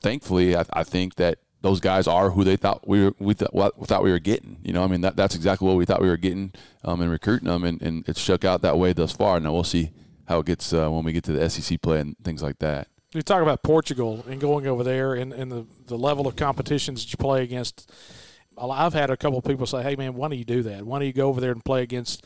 thankfully, 0.00 0.56
I, 0.56 0.64
I 0.72 0.84
think 0.84 1.16
that 1.16 1.38
those 1.62 1.80
guys 1.80 2.06
are 2.06 2.30
who 2.30 2.44
they 2.44 2.56
thought 2.56 2.86
we 2.86 3.04
were, 3.04 3.12
we 3.18 3.34
th- 3.34 3.50
thought 3.84 4.02
we 4.02 4.10
were 4.10 4.18
getting. 4.18 4.58
You 4.62 4.72
know, 4.72 4.84
I 4.84 4.86
mean 4.86 5.00
that 5.00 5.16
that's 5.16 5.34
exactly 5.34 5.66
what 5.66 5.76
we 5.76 5.84
thought 5.84 6.00
we 6.00 6.08
were 6.08 6.16
getting 6.16 6.52
um, 6.84 7.00
and 7.00 7.10
recruiting 7.10 7.48
them, 7.48 7.64
and, 7.64 7.80
and 7.82 8.08
it's 8.08 8.20
shook 8.20 8.44
out 8.44 8.62
that 8.62 8.78
way 8.78 8.92
thus 8.92 9.12
far. 9.12 9.40
Now 9.40 9.52
we'll 9.52 9.64
see 9.64 9.90
how 10.28 10.40
it 10.40 10.46
gets 10.46 10.72
uh, 10.72 10.88
when 10.88 11.04
we 11.04 11.12
get 11.12 11.24
to 11.24 11.32
the 11.32 11.48
SEC 11.48 11.80
play 11.80 12.00
and 12.00 12.16
things 12.22 12.42
like 12.42 12.58
that. 12.58 12.88
You 13.12 13.22
talk 13.22 13.42
about 13.42 13.62
Portugal 13.62 14.24
and 14.28 14.40
going 14.40 14.66
over 14.66 14.84
there 14.84 15.14
and, 15.14 15.32
and 15.32 15.50
the, 15.50 15.66
the 15.86 15.96
level 15.96 16.26
of 16.26 16.36
competitions 16.36 17.04
that 17.04 17.12
you 17.12 17.16
play 17.16 17.42
against. 17.42 17.90
I've 18.58 18.94
had 18.94 19.10
a 19.10 19.16
couple 19.16 19.38
of 19.38 19.44
people 19.44 19.66
say, 19.66 19.82
"Hey, 19.82 19.96
man, 19.96 20.14
why 20.14 20.28
don't 20.28 20.38
you 20.38 20.44
do 20.44 20.62
that? 20.64 20.84
Why 20.84 20.98
don't 20.98 21.06
you 21.06 21.12
go 21.12 21.28
over 21.28 21.40
there 21.40 21.52
and 21.52 21.64
play 21.64 21.82
against 21.82 22.24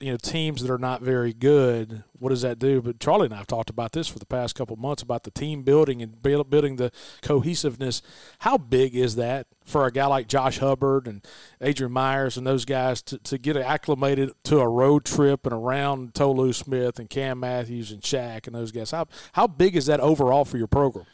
you 0.00 0.10
know 0.10 0.16
teams 0.16 0.62
that 0.62 0.70
are 0.70 0.78
not 0.78 1.02
very 1.02 1.34
good, 1.34 2.04
what 2.18 2.30
does 2.30 2.42
that 2.42 2.58
do? 2.58 2.80
But 2.80 3.00
Charlie 3.00 3.26
and 3.26 3.34
I 3.34 3.38
have 3.38 3.46
talked 3.46 3.70
about 3.70 3.92
this 3.92 4.08
for 4.08 4.18
the 4.18 4.26
past 4.26 4.54
couple 4.54 4.76
months 4.76 5.02
about 5.02 5.24
the 5.24 5.30
team 5.30 5.62
building 5.62 6.00
and 6.02 6.20
building 6.22 6.76
the 6.76 6.90
cohesiveness. 7.22 8.00
How 8.40 8.56
big 8.56 8.96
is 8.96 9.16
that 9.16 9.46
for 9.64 9.86
a 9.86 9.92
guy 9.92 10.06
like 10.06 10.26
Josh 10.26 10.58
Hubbard 10.58 11.06
and 11.06 11.24
Adrian 11.60 11.92
Myers 11.92 12.36
and 12.36 12.46
those 12.46 12.64
guys 12.64 13.02
to, 13.02 13.18
to 13.18 13.36
get 13.36 13.56
acclimated 13.56 14.30
to 14.44 14.60
a 14.60 14.68
road 14.68 15.04
trip 15.04 15.44
and 15.44 15.54
around 15.54 16.14
Tolu 16.14 16.52
Smith 16.54 16.98
and 16.98 17.10
Cam 17.10 17.40
Matthews 17.40 17.92
and 17.92 18.00
Shaq 18.00 18.46
and 18.46 18.54
those 18.54 18.72
guys? 18.72 18.90
How 18.90 19.06
how 19.34 19.46
big 19.46 19.76
is 19.76 19.86
that 19.86 20.00
overall 20.00 20.46
for 20.46 20.56
your 20.56 20.66
program? 20.66 21.06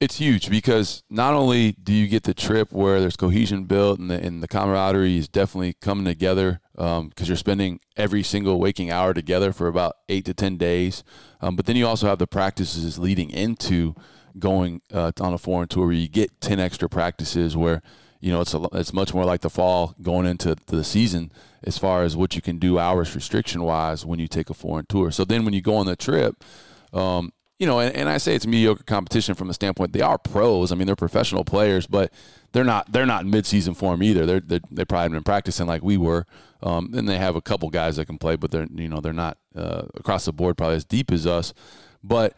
It's 0.00 0.18
huge 0.18 0.50
because 0.50 1.02
not 1.08 1.34
only 1.34 1.72
do 1.72 1.92
you 1.92 2.08
get 2.08 2.24
the 2.24 2.34
trip 2.34 2.72
where 2.72 3.00
there's 3.00 3.16
cohesion 3.16 3.64
built 3.64 3.98
and 4.00 4.10
the, 4.10 4.20
and 4.20 4.42
the 4.42 4.48
camaraderie 4.48 5.16
is 5.16 5.28
definitely 5.28 5.74
coming 5.80 6.04
together 6.04 6.60
because 6.74 7.00
um, 7.00 7.12
you're 7.18 7.36
spending 7.36 7.80
every 7.96 8.22
single 8.22 8.58
waking 8.58 8.90
hour 8.90 9.14
together 9.14 9.52
for 9.52 9.68
about 9.68 9.94
eight 10.08 10.24
to 10.24 10.34
10 10.34 10.56
days. 10.56 11.04
Um, 11.40 11.54
but 11.54 11.66
then 11.66 11.76
you 11.76 11.86
also 11.86 12.08
have 12.08 12.18
the 12.18 12.26
practices 12.26 12.98
leading 12.98 13.30
into 13.30 13.94
going 14.38 14.82
uh, 14.92 15.12
on 15.20 15.32
a 15.32 15.38
foreign 15.38 15.68
tour 15.68 15.86
where 15.86 15.94
you 15.94 16.08
get 16.08 16.40
10 16.40 16.58
extra 16.58 16.88
practices 16.88 17.56
where 17.56 17.80
you 18.20 18.32
know 18.32 18.40
it's 18.40 18.54
a, 18.54 18.66
it's 18.72 18.92
much 18.92 19.14
more 19.14 19.24
like 19.24 19.42
the 19.42 19.50
fall 19.50 19.94
going 20.02 20.26
into 20.26 20.56
the 20.66 20.82
season 20.82 21.30
as 21.62 21.78
far 21.78 22.02
as 22.02 22.16
what 22.16 22.34
you 22.34 22.42
can 22.42 22.58
do 22.58 22.78
hours 22.78 23.14
restriction 23.14 23.62
wise 23.62 24.04
when 24.04 24.18
you 24.18 24.26
take 24.26 24.50
a 24.50 24.54
foreign 24.54 24.86
tour. 24.86 25.10
So 25.10 25.24
then 25.24 25.44
when 25.44 25.54
you 25.54 25.62
go 25.62 25.76
on 25.76 25.86
the 25.86 25.96
trip, 25.96 26.42
um, 26.92 27.32
you 27.58 27.66
know, 27.66 27.78
and, 27.78 27.94
and 27.94 28.08
I 28.08 28.18
say 28.18 28.34
it's 28.34 28.46
mediocre 28.46 28.82
competition 28.82 29.34
from 29.34 29.48
the 29.48 29.54
standpoint 29.54 29.92
they 29.92 30.00
are 30.00 30.18
pros. 30.18 30.72
I 30.72 30.74
mean, 30.74 30.86
they're 30.86 30.96
professional 30.96 31.44
players, 31.44 31.86
but 31.86 32.12
they're 32.52 32.64
not 32.64 32.92
they're 32.92 33.06
not 33.06 33.24
in 33.24 33.30
midseason 33.30 33.76
form 33.76 34.02
either. 34.02 34.26
They're, 34.26 34.40
they're 34.40 34.60
they 34.70 34.84
probably 34.84 35.10
been 35.10 35.22
practicing 35.22 35.66
like 35.66 35.82
we 35.82 35.96
were. 35.96 36.26
Um, 36.62 36.92
and 36.94 37.08
they 37.08 37.18
have 37.18 37.36
a 37.36 37.42
couple 37.42 37.68
guys 37.68 37.96
that 37.96 38.06
can 38.06 38.18
play, 38.18 38.36
but 38.36 38.50
they're 38.50 38.66
you 38.74 38.88
know 38.88 39.00
they're 39.00 39.12
not 39.12 39.38
uh, 39.54 39.82
across 39.94 40.24
the 40.24 40.32
board 40.32 40.56
probably 40.56 40.76
as 40.76 40.84
deep 40.84 41.12
as 41.12 41.26
us. 41.26 41.52
But 42.02 42.36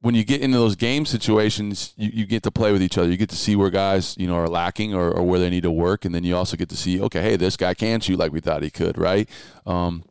when 0.00 0.14
you 0.14 0.24
get 0.24 0.40
into 0.40 0.56
those 0.56 0.76
game 0.76 1.04
situations, 1.04 1.92
you, 1.96 2.10
you 2.12 2.26
get 2.26 2.42
to 2.44 2.50
play 2.50 2.70
with 2.70 2.82
each 2.82 2.96
other. 2.96 3.10
You 3.10 3.16
get 3.16 3.30
to 3.30 3.36
see 3.36 3.56
where 3.56 3.70
guys, 3.70 4.16
you 4.18 4.26
know, 4.26 4.36
are 4.36 4.48
lacking 4.48 4.94
or, 4.94 5.10
or 5.10 5.22
where 5.22 5.40
they 5.40 5.50
need 5.50 5.64
to 5.64 5.70
work, 5.70 6.04
and 6.04 6.14
then 6.14 6.22
you 6.22 6.36
also 6.36 6.56
get 6.56 6.68
to 6.68 6.76
see, 6.76 7.00
okay, 7.00 7.22
hey, 7.22 7.36
this 7.36 7.56
guy 7.56 7.74
can 7.74 8.00
shoot 8.00 8.18
like 8.18 8.30
we 8.30 8.40
thought 8.40 8.62
he 8.62 8.70
could, 8.70 8.98
right? 8.98 9.28
Um, 9.66 10.04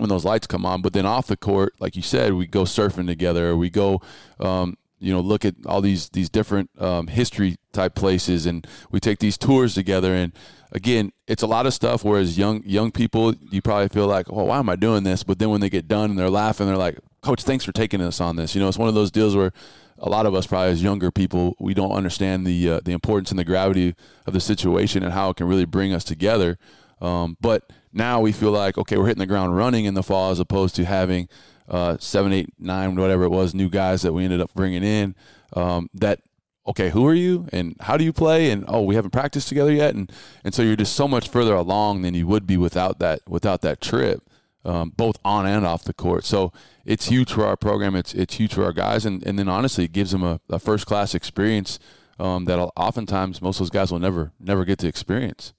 when 0.00 0.08
those 0.08 0.24
lights 0.24 0.46
come 0.46 0.64
on. 0.64 0.82
But 0.82 0.92
then 0.92 1.06
off 1.06 1.26
the 1.26 1.36
court, 1.36 1.74
like 1.78 1.94
you 1.94 2.02
said, 2.02 2.32
we 2.34 2.46
go 2.46 2.62
surfing 2.62 3.06
together. 3.06 3.54
We 3.56 3.70
go, 3.70 4.00
um, 4.38 4.76
you 4.98 5.12
know, 5.12 5.20
look 5.20 5.44
at 5.44 5.54
all 5.66 5.80
these 5.80 6.08
these 6.10 6.28
different 6.28 6.70
um, 6.80 7.06
history 7.06 7.56
type 7.72 7.94
places, 7.94 8.46
and 8.46 8.66
we 8.90 9.00
take 9.00 9.18
these 9.18 9.36
tours 9.36 9.74
together. 9.74 10.14
And 10.14 10.32
again, 10.72 11.12
it's 11.26 11.42
a 11.42 11.46
lot 11.46 11.66
of 11.66 11.74
stuff. 11.74 12.04
Whereas 12.04 12.38
young 12.38 12.62
young 12.64 12.90
people, 12.90 13.34
you 13.50 13.62
probably 13.62 13.88
feel 13.88 14.06
like, 14.06 14.30
well, 14.30 14.46
why 14.46 14.58
am 14.58 14.68
I 14.68 14.76
doing 14.76 15.04
this? 15.04 15.22
But 15.22 15.38
then 15.38 15.50
when 15.50 15.60
they 15.60 15.70
get 15.70 15.86
done 15.86 16.10
and 16.10 16.18
they're 16.18 16.30
laughing, 16.30 16.66
they're 16.66 16.76
like, 16.76 16.98
Coach, 17.20 17.42
thanks 17.42 17.64
for 17.64 17.72
taking 17.72 18.00
us 18.00 18.20
on 18.20 18.36
this. 18.36 18.54
You 18.54 18.60
know, 18.62 18.68
it's 18.68 18.78
one 18.78 18.88
of 18.88 18.94
those 18.94 19.10
deals 19.10 19.36
where 19.36 19.52
a 19.98 20.08
lot 20.08 20.24
of 20.24 20.34
us 20.34 20.46
probably 20.46 20.72
as 20.72 20.82
younger 20.82 21.10
people 21.10 21.54
we 21.58 21.74
don't 21.74 21.92
understand 21.92 22.46
the 22.46 22.70
uh, 22.70 22.80
the 22.82 22.92
importance 22.92 23.30
and 23.30 23.38
the 23.38 23.44
gravity 23.44 23.94
of 24.26 24.32
the 24.32 24.40
situation 24.40 25.02
and 25.02 25.12
how 25.12 25.30
it 25.30 25.36
can 25.36 25.46
really 25.46 25.66
bring 25.66 25.92
us 25.92 26.04
together. 26.04 26.58
Um, 27.00 27.36
but 27.40 27.70
now 27.92 28.20
we 28.20 28.32
feel 28.32 28.50
like 28.50 28.78
okay, 28.78 28.96
we're 28.96 29.06
hitting 29.06 29.20
the 29.20 29.26
ground 29.26 29.56
running 29.56 29.84
in 29.84 29.94
the 29.94 30.02
fall 30.02 30.30
as 30.30 30.40
opposed 30.40 30.76
to 30.76 30.84
having 30.84 31.28
uh, 31.68 31.96
seven, 31.98 32.32
eight, 32.32 32.52
nine, 32.58 32.96
whatever 32.96 33.24
it 33.24 33.30
was, 33.30 33.54
new 33.54 33.68
guys 33.68 34.02
that 34.02 34.12
we 34.12 34.24
ended 34.24 34.40
up 34.40 34.52
bringing 34.54 34.82
in. 34.82 35.14
Um, 35.54 35.88
that 35.94 36.20
okay, 36.66 36.90
who 36.90 37.06
are 37.06 37.14
you 37.14 37.48
and 37.52 37.76
how 37.80 37.96
do 37.96 38.04
you 38.04 38.12
play? 38.12 38.50
And 38.50 38.64
oh, 38.68 38.82
we 38.82 38.94
haven't 38.94 39.10
practiced 39.12 39.48
together 39.48 39.72
yet, 39.72 39.94
and 39.94 40.10
and 40.44 40.54
so 40.54 40.62
you're 40.62 40.76
just 40.76 40.94
so 40.94 41.08
much 41.08 41.28
further 41.28 41.54
along 41.54 42.02
than 42.02 42.14
you 42.14 42.26
would 42.26 42.46
be 42.46 42.56
without 42.56 42.98
that 42.98 43.20
without 43.28 43.62
that 43.62 43.80
trip, 43.80 44.28
um, 44.64 44.90
both 44.96 45.16
on 45.24 45.46
and 45.46 45.66
off 45.66 45.84
the 45.84 45.94
court. 45.94 46.24
So 46.24 46.52
it's 46.84 47.08
huge 47.08 47.32
for 47.32 47.44
our 47.44 47.56
program. 47.56 47.94
It's 47.94 48.14
it's 48.14 48.34
huge 48.34 48.54
for 48.54 48.64
our 48.64 48.72
guys, 48.72 49.06
and 49.06 49.24
and 49.24 49.38
then 49.38 49.48
honestly, 49.48 49.84
it 49.84 49.92
gives 49.92 50.10
them 50.12 50.22
a, 50.22 50.40
a 50.48 50.58
first 50.58 50.86
class 50.86 51.14
experience 51.14 51.78
um, 52.18 52.44
that 52.44 52.58
oftentimes 52.76 53.40
most 53.40 53.56
of 53.56 53.66
those 53.66 53.70
guys 53.70 53.90
will 53.90 53.98
never 53.98 54.32
never 54.38 54.64
get 54.64 54.78
to 54.80 54.88
experience. 54.88 55.52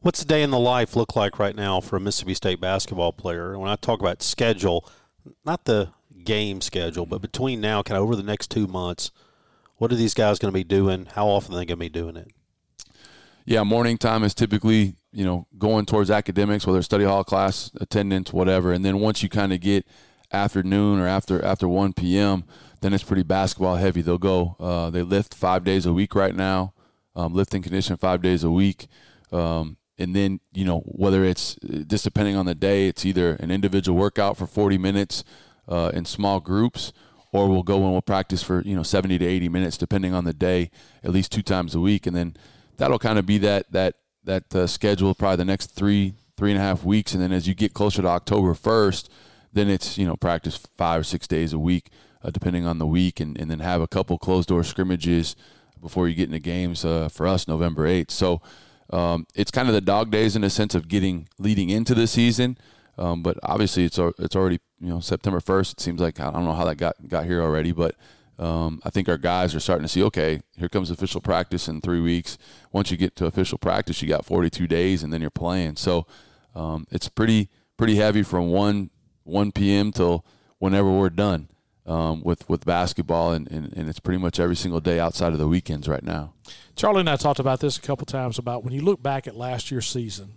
What's 0.00 0.20
the 0.20 0.26
day 0.26 0.44
in 0.44 0.50
the 0.50 0.60
life 0.60 0.94
look 0.94 1.16
like 1.16 1.40
right 1.40 1.56
now 1.56 1.80
for 1.80 1.96
a 1.96 2.00
Mississippi 2.00 2.34
State 2.34 2.60
basketball 2.60 3.12
player? 3.12 3.58
When 3.58 3.68
I 3.68 3.74
talk 3.74 4.00
about 4.00 4.22
schedule, 4.22 4.88
not 5.44 5.64
the 5.64 5.90
game 6.22 6.60
schedule, 6.60 7.04
but 7.04 7.20
between 7.20 7.60
now, 7.60 7.82
kind 7.82 7.98
of 7.98 8.04
over 8.04 8.14
the 8.14 8.22
next 8.22 8.48
two 8.48 8.68
months, 8.68 9.10
what 9.76 9.90
are 9.90 9.96
these 9.96 10.14
guys 10.14 10.38
going 10.38 10.52
to 10.52 10.56
be 10.58 10.62
doing? 10.64 11.06
How 11.06 11.26
often 11.26 11.54
are 11.54 11.58
they 11.58 11.66
going 11.66 11.78
to 11.78 11.84
be 11.84 11.88
doing 11.88 12.16
it? 12.16 12.30
Yeah, 13.44 13.64
morning 13.64 13.98
time 13.98 14.22
is 14.22 14.34
typically 14.34 14.94
you 15.10 15.24
know 15.24 15.48
going 15.58 15.84
towards 15.84 16.12
academics, 16.12 16.64
whether 16.64 16.82
study 16.82 17.04
hall 17.04 17.24
class 17.24 17.72
attendance, 17.80 18.32
whatever, 18.32 18.72
and 18.72 18.84
then 18.84 19.00
once 19.00 19.22
you 19.24 19.28
kind 19.28 19.52
of 19.52 19.60
get 19.60 19.84
afternoon 20.32 21.00
or 21.00 21.08
after 21.08 21.44
after 21.44 21.66
1 21.66 21.94
p.m., 21.94 22.44
then 22.82 22.92
it's 22.92 23.02
pretty 23.02 23.24
basketball 23.24 23.76
heavy. 23.76 24.02
They'll 24.02 24.18
go. 24.18 24.54
Uh, 24.60 24.90
they 24.90 25.02
lift 25.02 25.34
five 25.34 25.64
days 25.64 25.86
a 25.86 25.92
week 25.92 26.14
right 26.14 26.36
now, 26.36 26.74
um, 27.16 27.34
lifting 27.34 27.62
condition 27.62 27.96
five 27.96 28.22
days 28.22 28.44
a 28.44 28.50
week. 28.50 28.86
Um, 29.32 29.76
and 29.98 30.14
then 30.14 30.40
you 30.52 30.64
know 30.64 30.80
whether 30.80 31.24
it's 31.24 31.56
just 31.86 32.04
depending 32.04 32.36
on 32.36 32.46
the 32.46 32.54
day 32.54 32.88
it's 32.88 33.04
either 33.04 33.32
an 33.34 33.50
individual 33.50 33.98
workout 33.98 34.36
for 34.36 34.46
40 34.46 34.78
minutes 34.78 35.24
uh, 35.68 35.90
in 35.94 36.04
small 36.04 36.40
groups 36.40 36.92
or 37.32 37.48
we'll 37.48 37.62
go 37.62 37.82
and 37.82 37.92
we'll 37.92 38.02
practice 38.02 38.42
for 38.42 38.62
you 38.62 38.74
know 38.74 38.82
70 38.82 39.18
to 39.18 39.26
80 39.26 39.48
minutes 39.48 39.76
depending 39.76 40.14
on 40.14 40.24
the 40.24 40.32
day 40.32 40.70
at 41.02 41.10
least 41.10 41.32
two 41.32 41.42
times 41.42 41.74
a 41.74 41.80
week. 41.80 42.06
And 42.06 42.16
then 42.16 42.36
that'll 42.76 42.98
kind 42.98 43.18
of 43.18 43.26
be 43.26 43.38
that 43.38 43.70
that 43.72 43.94
that 44.24 44.54
uh, 44.54 44.66
schedule 44.66 45.14
probably 45.14 45.36
the 45.36 45.44
next 45.44 45.66
three 45.66 46.14
three 46.36 46.52
and 46.52 46.60
a 46.60 46.62
half 46.62 46.84
weeks. 46.84 47.12
And 47.12 47.22
then 47.22 47.32
as 47.32 47.46
you 47.46 47.54
get 47.54 47.74
closer 47.74 48.02
to 48.02 48.08
october 48.08 48.54
1st 48.54 49.08
then 49.52 49.68
it's 49.68 49.96
you 49.98 50.06
know 50.06 50.16
practice 50.16 50.56
five 50.76 51.00
or 51.00 51.04
six 51.04 51.26
days 51.26 51.52
a 51.52 51.58
week 51.58 51.90
uh, 52.22 52.30
depending 52.30 52.66
on 52.66 52.78
the 52.78 52.86
week, 52.86 53.20
and, 53.20 53.38
and 53.38 53.50
then 53.50 53.60
have 53.60 53.80
a 53.80 53.86
couple 53.86 54.18
closed 54.18 54.48
door 54.48 54.64
scrimmages 54.64 55.36
before 55.80 56.08
you 56.08 56.14
get 56.14 56.24
into 56.24 56.38
games 56.38 56.84
uh, 56.84 57.08
for 57.08 57.26
us 57.26 57.46
November 57.46 57.86
8th. 57.86 58.10
So 58.10 58.40
um, 58.90 59.26
it's 59.34 59.50
kind 59.50 59.68
of 59.68 59.74
the 59.74 59.80
dog 59.80 60.10
days 60.10 60.36
in 60.36 60.44
a 60.44 60.50
sense 60.50 60.74
of 60.74 60.88
getting 60.88 61.28
leading 61.38 61.70
into 61.70 61.94
the 61.94 62.06
season. 62.06 62.58
Um, 62.96 63.22
but 63.22 63.38
obviously, 63.42 63.84
it's 63.84 63.98
it's 64.18 64.34
already 64.34 64.58
you 64.80 64.88
know 64.88 65.00
September 65.00 65.40
1st. 65.40 65.72
It 65.72 65.80
seems 65.80 66.00
like 66.00 66.18
I 66.20 66.30
don't 66.30 66.44
know 66.44 66.54
how 66.54 66.64
that 66.64 66.76
got 66.76 66.96
got 67.06 67.26
here 67.26 67.42
already, 67.42 67.72
but 67.72 67.94
um, 68.38 68.80
I 68.84 68.90
think 68.90 69.08
our 69.08 69.18
guys 69.18 69.54
are 69.54 69.60
starting 69.60 69.84
to 69.84 69.88
see, 69.88 70.02
okay, 70.04 70.40
here 70.56 70.68
comes 70.68 70.90
official 70.90 71.20
practice 71.20 71.68
in 71.68 71.80
three 71.80 72.00
weeks. 72.00 72.38
Once 72.72 72.90
you 72.90 72.96
get 72.96 73.16
to 73.16 73.26
official 73.26 73.58
practice, 73.58 74.00
you 74.00 74.08
got 74.08 74.24
42 74.24 74.66
days, 74.68 75.02
and 75.02 75.12
then 75.12 75.20
you're 75.20 75.30
playing. 75.30 75.76
So 75.76 76.06
um, 76.54 76.86
it's 76.90 77.08
pretty 77.08 77.48
pretty 77.76 77.96
heavy 77.96 78.22
from 78.22 78.48
one 78.48 78.90
1 79.24 79.52
p.m. 79.52 79.92
till 79.92 80.24
whenever 80.58 80.90
we're 80.90 81.10
done 81.10 81.48
um, 81.88 82.22
with 82.22 82.48
with 82.48 82.64
basketball, 82.64 83.32
and, 83.32 83.50
and, 83.50 83.72
and 83.76 83.88
it's 83.88 84.00
pretty 84.00 84.18
much 84.18 84.38
every 84.38 84.56
single 84.56 84.80
day 84.80 85.00
outside 85.00 85.32
of 85.32 85.38
the 85.38 85.48
weekends 85.48 85.88
right 85.88 86.04
now. 86.04 86.34
Charlie 86.76 87.00
and 87.00 87.10
I 87.10 87.16
talked 87.16 87.40
about 87.40 87.60
this 87.60 87.76
a 87.76 87.80
couple 87.80 88.06
times 88.06 88.38
about 88.38 88.62
when 88.62 88.72
you 88.72 88.82
look 88.82 89.02
back 89.02 89.26
at 89.26 89.34
last 89.36 89.70
year's 89.70 89.86
season 89.86 90.34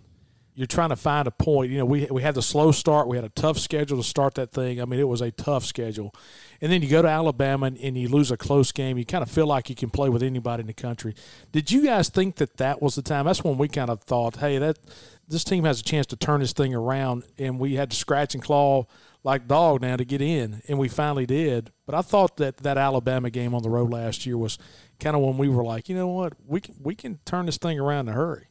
you're 0.54 0.66
trying 0.66 0.90
to 0.90 0.96
find 0.96 1.26
a 1.26 1.30
point. 1.30 1.70
You 1.70 1.78
know, 1.78 1.86
we 1.86 2.06
we 2.10 2.22
had 2.22 2.34
the 2.34 2.42
slow 2.42 2.72
start. 2.72 3.08
We 3.08 3.16
had 3.16 3.24
a 3.24 3.30
tough 3.30 3.58
schedule 3.58 3.96
to 3.96 4.02
start 4.02 4.34
that 4.34 4.52
thing. 4.52 4.80
I 4.80 4.84
mean, 4.84 5.00
it 5.00 5.08
was 5.08 5.22
a 5.22 5.30
tough 5.30 5.64
schedule. 5.64 6.14
And 6.60 6.70
then 6.70 6.82
you 6.82 6.88
go 6.88 7.00
to 7.02 7.08
Alabama 7.08 7.66
and, 7.66 7.78
and, 7.78 7.96
you 7.96 8.08
lose 8.08 8.30
a 8.30 8.36
close 8.36 8.70
game. 8.70 8.98
You 8.98 9.04
kind 9.04 9.22
of 9.22 9.30
feel 9.30 9.46
like 9.46 9.68
you 9.68 9.74
can 9.74 9.90
play 9.90 10.08
with 10.08 10.22
anybody 10.22 10.60
in 10.60 10.66
the 10.66 10.74
country. 10.74 11.14
Did 11.50 11.72
you 11.72 11.82
guys 11.82 12.08
think 12.08 12.36
that 12.36 12.58
that 12.58 12.80
was 12.80 12.94
the 12.94 13.02
time? 13.02 13.24
That's 13.24 13.42
when 13.42 13.58
we 13.58 13.66
kind 13.66 13.90
of 13.90 14.02
thought, 14.02 14.36
hey, 14.36 14.58
that 14.58 14.78
this 15.26 15.42
team 15.42 15.64
has 15.64 15.80
a 15.80 15.82
chance 15.82 16.06
to 16.08 16.16
turn 16.16 16.40
this 16.40 16.52
thing 16.52 16.74
around. 16.74 17.24
And 17.38 17.58
we 17.58 17.74
had 17.74 17.90
to 17.90 17.96
scratch 17.96 18.34
and 18.34 18.42
claw 18.42 18.86
like 19.24 19.46
dog 19.46 19.82
now 19.82 19.96
to 19.96 20.04
get 20.04 20.20
in, 20.20 20.62
and 20.68 20.78
we 20.78 20.88
finally 20.88 21.26
did. 21.26 21.70
But 21.86 21.94
I 21.94 22.02
thought 22.02 22.36
that 22.38 22.58
that 22.58 22.78
Alabama 22.78 23.30
game 23.30 23.54
on 23.54 23.62
the 23.62 23.70
road 23.70 23.90
last 23.90 24.26
year 24.26 24.36
was 24.36 24.58
kind 24.98 25.14
of 25.14 25.22
when 25.22 25.38
we 25.38 25.48
were 25.48 25.64
like, 25.64 25.88
you 25.88 25.94
know 25.94 26.08
what, 26.08 26.34
we 26.46 26.60
can 26.60 26.74
we 26.80 26.94
can 26.94 27.18
turn 27.24 27.46
this 27.46 27.58
thing 27.58 27.78
around 27.78 28.08
in 28.08 28.14
a 28.14 28.16
hurry. 28.16 28.46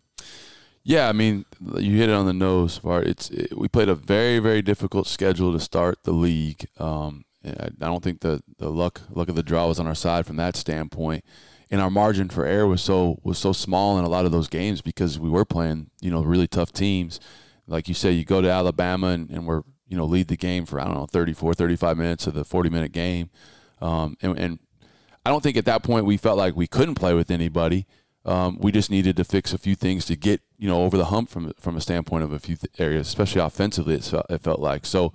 Yeah, 0.83 1.09
I 1.09 1.11
mean, 1.11 1.45
you 1.77 1.97
hit 1.97 2.09
it 2.09 2.13
on 2.13 2.25
the 2.25 2.33
nose. 2.33 2.79
Bart. 2.79 3.05
It's 3.05 3.29
it, 3.29 3.57
we 3.57 3.67
played 3.67 3.89
a 3.89 3.95
very 3.95 4.39
very 4.39 4.61
difficult 4.61 5.07
schedule 5.07 5.51
to 5.53 5.59
start 5.59 6.03
the 6.03 6.13
league. 6.13 6.67
Um, 6.79 7.25
I, 7.45 7.69
don't 7.79 8.03
think 8.03 8.21
the 8.21 8.41
the 8.57 8.69
luck 8.69 9.01
luck 9.09 9.29
of 9.29 9.35
the 9.35 9.43
draw 9.43 9.67
was 9.67 9.79
on 9.79 9.87
our 9.87 9.95
side 9.95 10.25
from 10.25 10.37
that 10.37 10.55
standpoint. 10.55 11.23
And 11.69 11.79
our 11.79 11.89
margin 11.89 12.27
for 12.27 12.45
error 12.45 12.67
was 12.67 12.81
so 12.81 13.19
was 13.23 13.37
so 13.37 13.53
small 13.53 13.97
in 13.97 14.05
a 14.05 14.09
lot 14.09 14.25
of 14.25 14.31
those 14.31 14.47
games 14.47 14.81
because 14.81 15.19
we 15.19 15.29
were 15.29 15.45
playing 15.45 15.89
you 16.01 16.11
know 16.11 16.21
really 16.21 16.47
tough 16.47 16.71
teams. 16.71 17.19
Like 17.67 17.87
you 17.87 17.93
say, 17.93 18.11
you 18.11 18.25
go 18.25 18.41
to 18.41 18.49
Alabama 18.49 19.07
and, 19.07 19.29
and 19.29 19.45
we're 19.45 19.61
you 19.91 19.97
know 19.97 20.05
lead 20.05 20.29
the 20.29 20.37
game 20.37 20.65
for 20.65 20.79
I 20.79 20.85
don't 20.85 20.95
know 20.95 21.05
34, 21.05 21.53
35 21.53 21.97
minutes 21.97 22.25
of 22.25 22.33
the 22.33 22.45
40 22.45 22.69
minute 22.69 22.93
game, 22.93 23.29
um, 23.81 24.17
and, 24.21 24.39
and 24.39 24.59
I 25.25 25.29
don't 25.29 25.43
think 25.43 25.57
at 25.57 25.65
that 25.65 25.83
point 25.83 26.05
we 26.05 26.17
felt 26.17 26.37
like 26.37 26.55
we 26.55 26.65
couldn't 26.65 26.95
play 26.95 27.13
with 27.13 27.29
anybody. 27.29 27.85
Um, 28.23 28.57
we 28.59 28.71
just 28.71 28.89
needed 28.89 29.17
to 29.17 29.23
fix 29.23 29.51
a 29.51 29.57
few 29.57 29.75
things 29.75 30.05
to 30.05 30.15
get 30.15 30.41
you 30.57 30.69
know 30.69 30.83
over 30.83 30.97
the 30.97 31.05
hump 31.05 31.29
from 31.29 31.51
from 31.59 31.75
a 31.75 31.81
standpoint 31.81 32.23
of 32.23 32.31
a 32.31 32.39
few 32.39 32.55
th- 32.55 32.71
areas, 32.79 33.07
especially 33.07 33.41
offensively. 33.41 33.95
It 33.95 34.03
felt, 34.03 34.25
it 34.29 34.41
felt 34.41 34.59
like 34.59 34.85
so. 34.85 35.13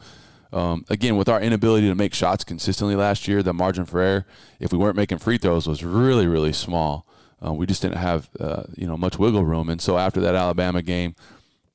Um, 0.52 0.84
again, 0.88 1.16
with 1.16 1.28
our 1.28 1.40
inability 1.40 1.88
to 1.88 1.94
make 1.94 2.14
shots 2.14 2.44
consistently 2.44 2.94
last 2.94 3.26
year, 3.26 3.42
the 3.42 3.52
margin 3.52 3.84
for 3.84 4.00
error, 4.00 4.26
if 4.60 4.72
we 4.72 4.78
weren't 4.78 4.96
making 4.96 5.18
free 5.18 5.38
throws, 5.38 5.66
was 5.66 5.84
really 5.84 6.26
really 6.26 6.52
small. 6.52 7.06
Uh, 7.44 7.52
we 7.52 7.66
just 7.66 7.82
didn't 7.82 7.98
have 7.98 8.30
uh, 8.40 8.64
you 8.76 8.86
know 8.86 8.96
much 8.96 9.18
wiggle 9.18 9.44
room, 9.44 9.68
and 9.68 9.80
so 9.80 9.98
after 9.98 10.20
that 10.20 10.34
Alabama 10.34 10.82
game, 10.82 11.14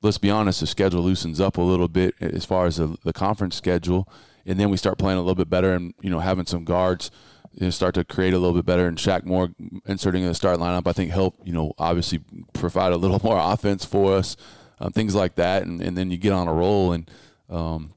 let's 0.01 0.17
be 0.17 0.29
honest, 0.29 0.59
the 0.59 0.67
schedule 0.67 1.01
loosens 1.01 1.39
up 1.39 1.57
a 1.57 1.61
little 1.61 1.87
bit 1.87 2.15
as 2.19 2.45
far 2.45 2.65
as 2.65 2.77
the, 2.77 2.97
the 3.03 3.13
conference 3.13 3.55
schedule, 3.55 4.07
and 4.45 4.59
then 4.59 4.69
we 4.69 4.77
start 4.77 4.97
playing 4.97 5.17
a 5.17 5.21
little 5.21 5.35
bit 5.35 5.49
better 5.49 5.73
and 5.73 5.93
you 6.01 6.09
know 6.09 6.19
having 6.19 6.45
some 6.45 6.63
guards 6.63 7.11
you 7.53 7.65
know, 7.65 7.69
start 7.69 7.95
to 7.95 8.03
create 8.03 8.33
a 8.33 8.39
little 8.39 8.55
bit 8.55 8.65
better. 8.65 8.87
And 8.87 8.97
Shaq 8.97 9.25
Moore 9.25 9.49
inserting 9.85 10.23
in 10.23 10.29
the 10.29 10.35
start 10.35 10.57
lineup, 10.57 10.87
I 10.87 10.93
think, 10.93 11.11
help 11.11 11.35
you 11.43 11.53
know 11.53 11.73
obviously 11.77 12.21
provide 12.53 12.93
a 12.93 12.97
little 12.97 13.19
more 13.23 13.39
offense 13.39 13.85
for 13.85 14.15
us, 14.15 14.37
uh, 14.79 14.89
things 14.89 15.15
like 15.15 15.35
that. 15.35 15.63
And, 15.63 15.81
and 15.81 15.97
then 15.97 16.11
you 16.11 16.17
get 16.17 16.33
on 16.33 16.47
a 16.47 16.53
roll. 16.53 16.93
And 16.93 17.09
um, 17.49 17.93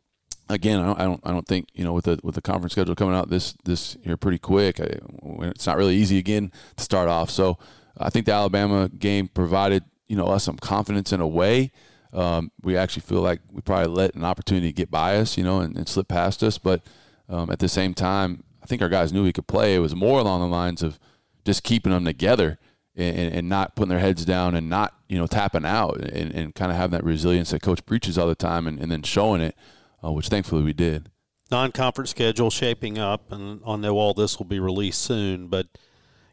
again, 0.48 0.80
I 0.80 0.86
don't, 0.86 1.00
I 1.00 1.04
don't, 1.04 1.20
I 1.24 1.30
don't 1.30 1.46
think 1.46 1.68
you 1.72 1.84
know 1.84 1.92
with 1.92 2.06
the 2.06 2.18
with 2.22 2.34
the 2.34 2.42
conference 2.42 2.72
schedule 2.72 2.94
coming 2.94 3.14
out 3.14 3.30
this 3.30 3.54
this 3.64 3.96
year 4.02 4.16
pretty 4.16 4.38
quick, 4.38 4.80
I, 4.80 4.98
it's 5.42 5.66
not 5.66 5.76
really 5.76 5.96
easy 5.96 6.18
again 6.18 6.52
to 6.76 6.84
start 6.84 7.08
off. 7.08 7.30
So 7.30 7.58
I 7.96 8.10
think 8.10 8.26
the 8.26 8.32
Alabama 8.32 8.88
game 8.88 9.28
provided 9.28 9.84
you 10.08 10.16
know 10.16 10.26
us 10.26 10.44
some 10.44 10.56
confidence 10.56 11.12
in 11.12 11.20
a 11.20 11.28
way. 11.28 11.70
Um, 12.14 12.52
we 12.62 12.76
actually 12.76 13.02
feel 13.02 13.20
like 13.20 13.40
we 13.50 13.60
probably 13.60 13.92
let 13.92 14.14
an 14.14 14.24
opportunity 14.24 14.72
get 14.72 14.90
by 14.90 15.16
us, 15.16 15.36
you 15.36 15.44
know, 15.44 15.60
and, 15.60 15.76
and 15.76 15.88
slip 15.88 16.08
past 16.08 16.42
us. 16.42 16.58
But 16.58 16.82
um, 17.28 17.50
at 17.50 17.58
the 17.58 17.68
same 17.68 17.92
time, 17.92 18.44
I 18.62 18.66
think 18.66 18.80
our 18.80 18.88
guys 18.88 19.12
knew 19.12 19.24
we 19.24 19.32
could 19.32 19.48
play. 19.48 19.74
It 19.74 19.80
was 19.80 19.94
more 19.94 20.20
along 20.20 20.40
the 20.40 20.46
lines 20.46 20.82
of 20.82 20.98
just 21.44 21.64
keeping 21.64 21.92
them 21.92 22.04
together 22.04 22.58
and, 22.96 23.34
and 23.34 23.48
not 23.48 23.74
putting 23.74 23.90
their 23.90 23.98
heads 23.98 24.24
down 24.24 24.54
and 24.54 24.70
not 24.70 24.94
you 25.08 25.18
know 25.18 25.26
tapping 25.26 25.64
out 25.64 26.00
and, 26.00 26.32
and 26.32 26.54
kind 26.54 26.70
of 26.70 26.76
having 26.76 26.92
that 26.92 27.04
resilience 27.04 27.50
that 27.50 27.62
coach 27.62 27.84
preaches 27.84 28.16
all 28.16 28.28
the 28.28 28.34
time 28.34 28.66
and, 28.66 28.78
and 28.78 28.90
then 28.90 29.02
showing 29.02 29.40
it, 29.40 29.56
uh, 30.04 30.12
which 30.12 30.28
thankfully 30.28 30.62
we 30.62 30.72
did. 30.72 31.10
Non-conference 31.50 32.10
schedule 32.10 32.50
shaping 32.50 32.98
up, 32.98 33.30
and 33.30 33.60
I 33.66 33.76
know 33.76 33.98
all 33.98 34.14
this 34.14 34.38
will 34.38 34.46
be 34.46 34.58
released 34.58 35.02
soon, 35.02 35.48
but 35.48 35.66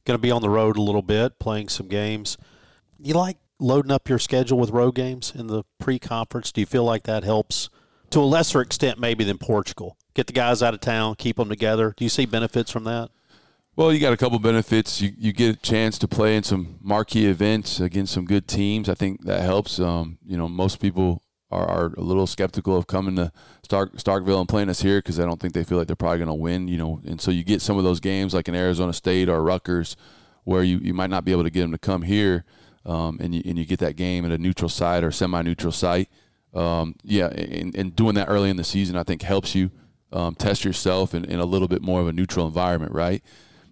going 0.06 0.18
to 0.18 0.22
be 0.22 0.32
on 0.32 0.42
the 0.42 0.50
road 0.50 0.78
a 0.78 0.82
little 0.82 1.02
bit, 1.02 1.38
playing 1.38 1.70
some 1.70 1.88
games. 1.88 2.38
You 2.98 3.16
like 3.16 3.38
loading 3.62 3.92
up 3.92 4.10
your 4.10 4.20
schedule 4.20 4.60
with 4.60 4.72
road 4.72 4.96
games 4.96 5.32
in 5.34 5.48
the 5.48 5.64
pre-conference? 5.80 6.52
Do 6.52 6.60
you 6.60 6.68
feel 6.68 6.84
like 6.84 7.04
that 7.04 7.24
helps 7.24 7.70
to 8.10 8.20
a 8.20 8.22
lesser 8.22 8.60
extent 8.60 9.00
maybe 9.00 9.24
than 9.24 9.38
Portugal? 9.38 9.98
get 10.14 10.28
the 10.28 10.34
guys 10.34 10.62
out 10.62 10.74
of 10.74 10.82
town, 10.82 11.16
keep 11.16 11.38
them 11.38 11.50
together. 11.50 11.94
Do 11.96 12.06
you 12.06 12.10
see 12.10 12.26
benefits 12.26 12.72
from 12.72 12.84
that? 12.86 13.10
Well, 13.76 13.94
you 13.94 14.00
got 14.00 14.14
a 14.14 14.18
couple 14.18 14.38
benefits. 14.40 15.02
You 15.02 15.12
you 15.18 15.32
get 15.32 15.56
a 15.56 15.60
chance 15.60 15.98
to 16.00 16.08
play 16.08 16.36
in 16.36 16.44
some 16.44 16.78
marquee 16.82 17.28
events 17.28 17.80
against 17.80 18.14
some 18.14 18.26
good 18.26 18.48
teams. 18.48 18.90
I 18.90 18.96
think 18.96 19.26
that 19.26 19.42
helps. 19.42 19.80
Um, 19.80 20.18
you 20.26 20.36
know, 20.36 20.50
most 20.50 20.82
people 20.82 21.24
are, 21.50 21.66
are 21.66 21.94
a 21.98 22.02
little 22.02 22.28
skeptical 22.28 22.78
of 22.78 22.88
coming 22.88 23.16
to 23.16 23.32
Stark, 23.64 23.94
Starkville 23.94 24.40
and 24.40 24.50
playing 24.50 24.70
us 24.70 24.82
here 24.82 25.00
because 25.00 25.20
I 25.20 25.26
don't 25.26 25.40
think 25.40 25.54
they 25.54 25.64
feel 25.64 25.78
like 25.78 25.88
they're 25.88 25.96
probably 25.96 26.18
going 26.18 26.28
to 26.28 26.34
win. 26.34 26.68
You 26.68 26.78
know, 26.78 27.02
and 27.06 27.22
so 27.22 27.32
you 27.32 27.46
get 27.46 27.62
some 27.62 27.78
of 27.78 27.86
those 27.86 28.02
games 28.02 28.34
like 28.34 28.50
in 28.50 28.56
Arizona 28.56 28.92
State 28.92 29.30
or 29.30 29.42
Rutgers, 29.42 29.96
where 30.44 30.64
you, 30.64 30.80
you 30.80 30.94
might 30.94 31.10
not 31.10 31.24
be 31.24 31.32
able 31.32 31.44
to 31.44 31.50
get 31.50 31.62
them 31.62 31.72
to 31.72 31.78
come 31.78 32.02
here, 32.02 32.44
um, 32.86 33.18
and 33.22 33.36
you 33.36 33.42
and 33.46 33.58
you 33.58 33.66
get 33.66 33.80
that 33.80 33.96
game 33.96 34.26
at 34.26 34.32
a 34.32 34.38
neutral 34.38 34.70
site 34.70 35.04
or 35.04 35.12
semi-neutral 35.12 35.72
site. 35.72 36.10
Um, 36.54 36.96
yeah, 37.04 37.28
and, 37.28 37.76
and 37.76 37.96
doing 37.96 38.16
that 38.16 38.28
early 38.28 38.50
in 38.50 38.58
the 38.58 38.64
season, 38.64 38.98
I 38.98 39.04
think 39.04 39.22
helps 39.22 39.56
you 39.56 39.72
um, 40.12 40.36
test 40.36 40.66
yourself 40.66 41.14
in, 41.14 41.24
in 41.26 41.40
a 41.40 41.46
little 41.46 41.68
bit 41.68 41.82
more 41.82 42.02
of 42.02 42.08
a 42.08 42.12
neutral 42.12 42.46
environment, 42.46 42.94
right? 42.94 43.24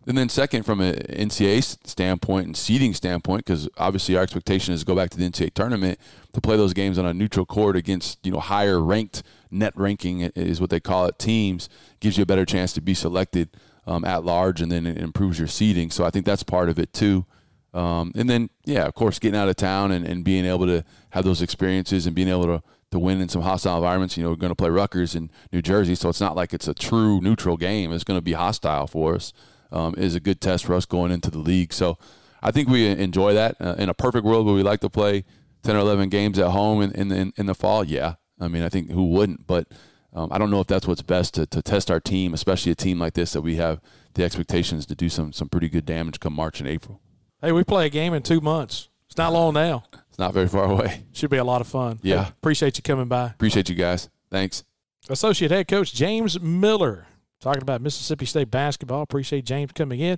And 0.07 0.17
then 0.17 0.29
second, 0.29 0.63
from 0.63 0.81
an 0.81 0.95
NCAA 0.95 1.85
standpoint 1.85 2.47
and 2.47 2.57
seeding 2.57 2.93
standpoint, 2.93 3.45
because 3.45 3.69
obviously 3.77 4.15
our 4.15 4.23
expectation 4.23 4.73
is 4.73 4.79
to 4.79 4.85
go 4.85 4.95
back 4.95 5.09
to 5.11 5.17
the 5.17 5.29
NCAA 5.29 5.53
tournament 5.53 5.99
to 6.33 6.41
play 6.41 6.57
those 6.57 6.73
games 6.73 6.97
on 6.97 7.05
a 7.05 7.13
neutral 7.13 7.45
court 7.45 7.75
against 7.75 8.25
you 8.25 8.31
know 8.31 8.39
higher 8.39 8.81
ranked 8.81 9.23
net 9.51 9.73
ranking 9.75 10.21
is 10.21 10.61
what 10.61 10.69
they 10.69 10.79
call 10.79 11.05
it 11.05 11.19
teams 11.19 11.69
gives 11.99 12.17
you 12.17 12.23
a 12.23 12.25
better 12.25 12.45
chance 12.45 12.71
to 12.73 12.81
be 12.81 12.93
selected 12.93 13.49
um, 13.85 14.05
at 14.05 14.23
large, 14.23 14.61
and 14.61 14.71
then 14.71 14.85
it 14.85 14.97
improves 14.97 15.37
your 15.37 15.47
seeding. 15.47 15.91
So 15.91 16.05
I 16.05 16.09
think 16.09 16.25
that's 16.25 16.43
part 16.43 16.69
of 16.69 16.79
it 16.79 16.93
too. 16.93 17.25
Um, 17.73 18.11
and 18.15 18.29
then 18.29 18.49
yeah, 18.65 18.85
of 18.85 18.95
course, 18.95 19.19
getting 19.19 19.39
out 19.39 19.49
of 19.49 19.55
town 19.55 19.91
and, 19.91 20.05
and 20.05 20.23
being 20.23 20.45
able 20.45 20.65
to 20.65 20.83
have 21.11 21.23
those 21.23 21.41
experiences 21.41 22.07
and 22.07 22.15
being 22.15 22.27
able 22.27 22.45
to 22.45 22.63
to 22.91 22.99
win 22.99 23.21
in 23.21 23.29
some 23.29 23.43
hostile 23.43 23.77
environments. 23.77 24.17
You 24.17 24.23
know, 24.23 24.29
we're 24.29 24.35
going 24.35 24.51
to 24.51 24.55
play 24.55 24.69
Rutgers 24.69 25.15
in 25.15 25.29
New 25.51 25.61
Jersey, 25.61 25.95
so 25.95 26.09
it's 26.09 26.21
not 26.21 26.35
like 26.35 26.53
it's 26.53 26.67
a 26.67 26.73
true 26.73 27.21
neutral 27.21 27.57
game. 27.57 27.91
It's 27.91 28.03
going 28.03 28.17
to 28.17 28.23
be 28.23 28.33
hostile 28.33 28.87
for 28.87 29.15
us. 29.15 29.33
Um, 29.71 29.93
is 29.99 30.15
a 30.15 30.19
good 30.19 30.41
test 30.41 30.65
for 30.65 30.73
us 30.73 30.87
going 30.87 31.11
into 31.11 31.29
the 31.29 31.37
league. 31.37 31.73
So 31.73 31.99
I 32.41 32.49
think 32.49 32.69
we 32.69 32.87
enjoy 32.87 33.35
that. 33.35 33.55
Uh, 33.59 33.75
in 33.77 33.87
a 33.87 33.93
perfect 33.93 34.25
world, 34.25 34.47
would 34.47 34.55
we 34.55 34.63
like 34.63 34.79
to 34.79 34.89
play 34.89 35.25
10 35.61 35.75
or 35.75 35.79
11 35.79 36.09
games 36.09 36.39
at 36.39 36.49
home 36.49 36.81
in, 36.81 36.91
in, 36.93 37.11
in, 37.11 37.33
in 37.37 37.45
the 37.45 37.53
fall? 37.53 37.83
Yeah. 37.83 38.15
I 38.39 38.47
mean, 38.47 38.63
I 38.63 38.69
think 38.69 38.89
who 38.89 39.05
wouldn't? 39.05 39.45
But 39.45 39.67
um, 40.11 40.29
I 40.31 40.39
don't 40.39 40.49
know 40.49 40.59
if 40.59 40.65
that's 40.65 40.87
what's 40.87 41.03
best 41.03 41.35
to, 41.35 41.45
to 41.45 41.61
test 41.61 41.91
our 41.91 41.99
team, 41.99 42.33
especially 42.33 42.71
a 42.71 42.75
team 42.75 42.97
like 42.97 43.13
this 43.13 43.33
that 43.33 43.41
we 43.41 43.57
have 43.57 43.79
the 44.15 44.23
expectations 44.23 44.87
to 44.87 44.95
do 44.95 45.07
some, 45.07 45.33
some 45.33 45.49
pretty 45.49 45.69
good 45.69 45.85
damage 45.85 46.19
come 46.19 46.33
March 46.33 46.59
and 46.59 46.67
April. 46.67 46.99
Hey, 47.41 47.51
we 47.53 47.63
play 47.63 47.85
a 47.85 47.89
game 47.89 48.13
in 48.13 48.21
two 48.21 48.41
months. 48.41 48.89
It's 49.07 49.17
not 49.17 49.31
long 49.31 49.53
now 49.53 49.85
It's 50.09 50.19
not 50.19 50.33
very 50.33 50.47
far 50.47 50.65
away. 50.65 51.03
Should 51.13 51.29
be 51.29 51.37
a 51.37 51.43
lot 51.43 51.61
of 51.61 51.67
fun. 51.67 51.99
Yeah. 52.03 52.25
Hey, 52.25 52.29
appreciate 52.29 52.77
you 52.77 52.83
coming 52.83 53.07
by. 53.07 53.27
Appreciate 53.27 53.69
you 53.69 53.75
guys. 53.75 54.09
Thanks. 54.29 54.63
Associate 55.07 55.49
head 55.49 55.67
coach 55.67 55.93
James 55.93 56.39
Miller 56.39 57.07
talking 57.39 57.61
about 57.61 57.81
Mississippi 57.81 58.25
State 58.25 58.51
basketball. 58.51 59.01
Appreciate 59.01 59.45
James 59.45 59.71
coming 59.71 59.99
in. 59.99 60.17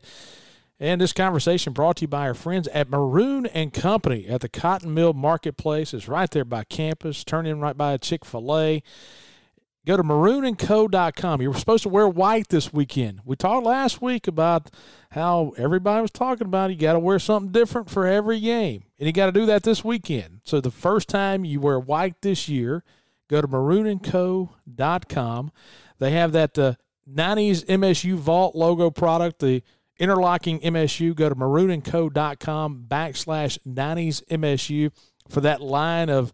And 0.79 0.99
this 0.99 1.13
conversation 1.13 1.73
brought 1.73 1.97
to 1.97 2.01
you 2.01 2.07
by 2.07 2.27
our 2.27 2.33
friends 2.33 2.67
at 2.69 2.89
Maroon 2.89 3.45
and 3.45 3.71
Company 3.71 4.25
at 4.27 4.41
the 4.41 4.49
Cotton 4.49 4.93
Mill 4.95 5.13
Marketplace. 5.13 5.93
It's 5.93 6.07
right 6.07 6.29
there 6.31 6.43
by 6.43 6.63
campus. 6.63 7.23
Turn 7.23 7.45
in 7.45 7.59
right 7.59 7.77
by 7.77 7.93
a 7.93 7.99
Chick 7.99 8.25
fil 8.25 8.57
A. 8.57 8.81
Go 9.85 9.97
to 9.97 10.03
maroonandco.com. 10.03 11.41
You 11.41 11.49
were 11.49 11.57
supposed 11.57 11.83
to 11.83 11.89
wear 11.89 12.07
white 12.07 12.49
this 12.49 12.71
weekend. 12.71 13.21
We 13.25 13.35
talked 13.35 13.65
last 13.65 13.99
week 13.99 14.27
about 14.27 14.69
how 15.11 15.53
everybody 15.57 16.03
was 16.03 16.11
talking 16.11 16.45
about 16.45 16.69
you 16.69 16.75
got 16.75 16.93
to 16.93 16.99
wear 16.99 17.17
something 17.17 17.51
different 17.51 17.89
for 17.89 18.05
every 18.05 18.39
game. 18.39 18.83
And 18.99 19.07
you 19.07 19.13
got 19.13 19.25
to 19.25 19.31
do 19.31 19.47
that 19.47 19.63
this 19.63 19.83
weekend. 19.83 20.41
So 20.45 20.61
the 20.61 20.69
first 20.69 21.09
time 21.09 21.45
you 21.45 21.59
wear 21.59 21.79
white 21.79 22.21
this 22.21 22.47
year, 22.47 22.83
go 23.27 23.41
to 23.41 23.47
maroonandco.com. 23.47 25.51
They 25.97 26.11
have 26.11 26.31
that 26.33 26.59
uh, 26.59 26.73
90s 27.11 27.65
MSU 27.65 28.15
Vault 28.15 28.55
logo 28.55 28.91
product, 28.91 29.39
the 29.39 29.63
interlocking 29.97 30.59
MSU. 30.59 31.15
Go 31.15 31.27
to 31.27 31.35
maroonandco.com 31.35 32.85
backslash 32.87 33.57
90s 33.67 34.23
MSU 34.27 34.91
for 35.27 35.41
that 35.41 35.59
line 35.59 36.09
of 36.09 36.31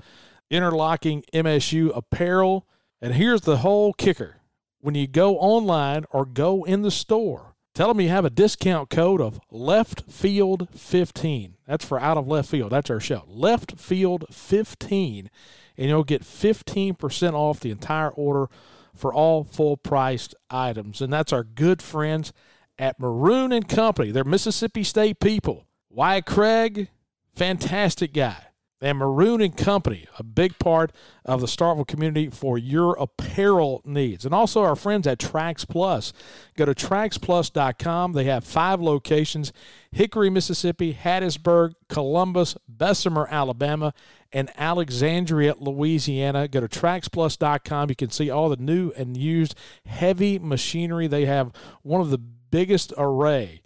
interlocking 0.49 1.23
MSU 1.33 1.95
apparel. 1.95 2.67
And 3.01 3.13
here's 3.13 3.41
the 3.41 3.57
whole 3.57 3.93
kicker 3.93 4.37
when 4.79 4.95
you 4.95 5.07
go 5.07 5.37
online 5.37 6.05
or 6.11 6.25
go 6.25 6.63
in 6.63 6.81
the 6.81 6.91
store, 6.91 7.55
tell 7.73 7.89
them 7.89 8.01
you 8.01 8.09
have 8.09 8.25
a 8.25 8.29
discount 8.29 8.89
code 8.89 9.21
of 9.21 9.39
left 9.51 10.09
field 10.09 10.69
15. 10.73 11.55
That's 11.67 11.85
for 11.85 11.99
out 11.99 12.17
of 12.17 12.27
left 12.27 12.49
field. 12.49 12.71
That's 12.71 12.89
our 12.89 12.99
show. 12.99 13.23
Left 13.27 13.79
field 13.79 14.25
15. 14.31 15.29
And 15.77 15.89
you'll 15.89 16.03
get 16.03 16.23
15% 16.23 17.33
off 17.33 17.59
the 17.59 17.71
entire 17.71 18.09
order 18.09 18.47
for 18.95 19.13
all 19.13 19.43
full 19.43 19.77
priced 19.77 20.33
items. 20.49 21.01
And 21.01 21.13
that's 21.13 21.33
our 21.33 21.43
good 21.43 21.81
friends 21.81 22.33
at 22.79 22.99
Maroon 22.99 23.51
and 23.51 23.67
Company. 23.67 24.11
They're 24.11 24.23
Mississippi 24.23 24.83
State 24.83 25.19
people. 25.19 25.67
Wyatt 25.89 26.25
Craig, 26.25 26.89
fantastic 27.35 28.13
guy. 28.13 28.46
And 28.79 28.99
Maroon 28.99 29.41
and 29.41 29.57
Company, 29.57 30.05
a 30.19 30.23
big 30.23 30.59
part 30.59 30.91
of 31.25 31.41
the 31.41 31.47
Starkville 31.47 31.87
community 31.87 32.29
for 32.29 32.59
your 32.59 32.93
apparel 32.93 33.81
needs. 33.83 34.23
And 34.23 34.35
also 34.35 34.61
our 34.61 34.75
friends 34.75 35.07
at 35.07 35.17
Trax 35.17 35.67
Plus. 35.67 36.13
Go 36.55 36.65
to 36.65 36.75
traxplus.com. 36.75 38.13
They 38.13 38.25
have 38.25 38.43
five 38.43 38.79
locations 38.79 39.51
Hickory, 39.91 40.29
Mississippi, 40.29 40.93
Hattiesburg, 40.93 41.73
Columbus, 41.89 42.55
Bessemer, 42.67 43.27
Alabama, 43.31 43.93
and 44.31 44.51
Alexandria, 44.57 45.55
Louisiana. 45.57 46.47
Go 46.47 46.59
to 46.59 46.67
traxplus.com. 46.67 47.89
You 47.89 47.95
can 47.95 48.11
see 48.11 48.29
all 48.29 48.49
the 48.49 48.57
new 48.57 48.91
and 48.91 49.17
used 49.17 49.55
heavy 49.87 50.37
machinery. 50.37 51.07
They 51.07 51.25
have 51.25 51.51
one 51.81 52.01
of 52.01 52.11
the 52.11 52.19
biggest 52.19 52.93
array 52.95 53.61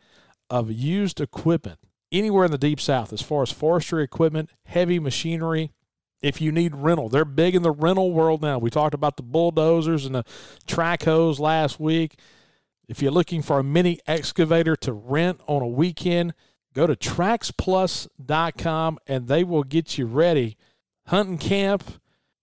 of 0.50 0.71
used 0.71 1.19
equipment 1.19 1.80
anywhere 2.12 2.45
in 2.45 2.52
the 2.52 2.58
deep 2.58 2.80
south 2.80 3.13
as 3.13 3.21
far 3.21 3.43
as 3.43 3.52
forestry 3.52 4.04
equipment, 4.04 4.52
heavy 4.65 5.00
machinery. 5.00 5.71
If 6.21 6.39
you 6.39 6.52
need 6.52 6.76
rental, 6.76 7.10
they're 7.10 7.26
big 7.26 7.56
in 7.56 7.63
the 7.63 7.71
rental 7.71 8.12
world 8.12 8.41
now. 8.41 8.60
We 8.60 8.69
talked 8.69 8.93
about 8.93 9.17
the 9.17 9.24
bulldozers 9.24 10.06
and 10.06 10.13
the 10.13 10.24
track 10.67 11.04
hoes 11.04 11.39
last 11.39 11.80
week. 11.80 12.19
If 12.88 13.02
you're 13.02 13.12
looking 13.12 13.41
for 13.41 13.58
a 13.58 13.63
mini 13.63 14.00
excavator 14.06 14.76
to 14.78 14.93
rent 14.93 15.41
on 15.47 15.63
a 15.63 15.67
weekend, 15.67 16.36
go 16.76 16.86
to 16.86 16.95
traxplus.com 16.95 19.00
and 19.08 19.28
they 19.28 19.43
will 19.43 19.63
get 19.63 19.97
you 19.97 20.06
ready. 20.06 20.58
Hunting 21.08 21.39
camp, 21.39 21.84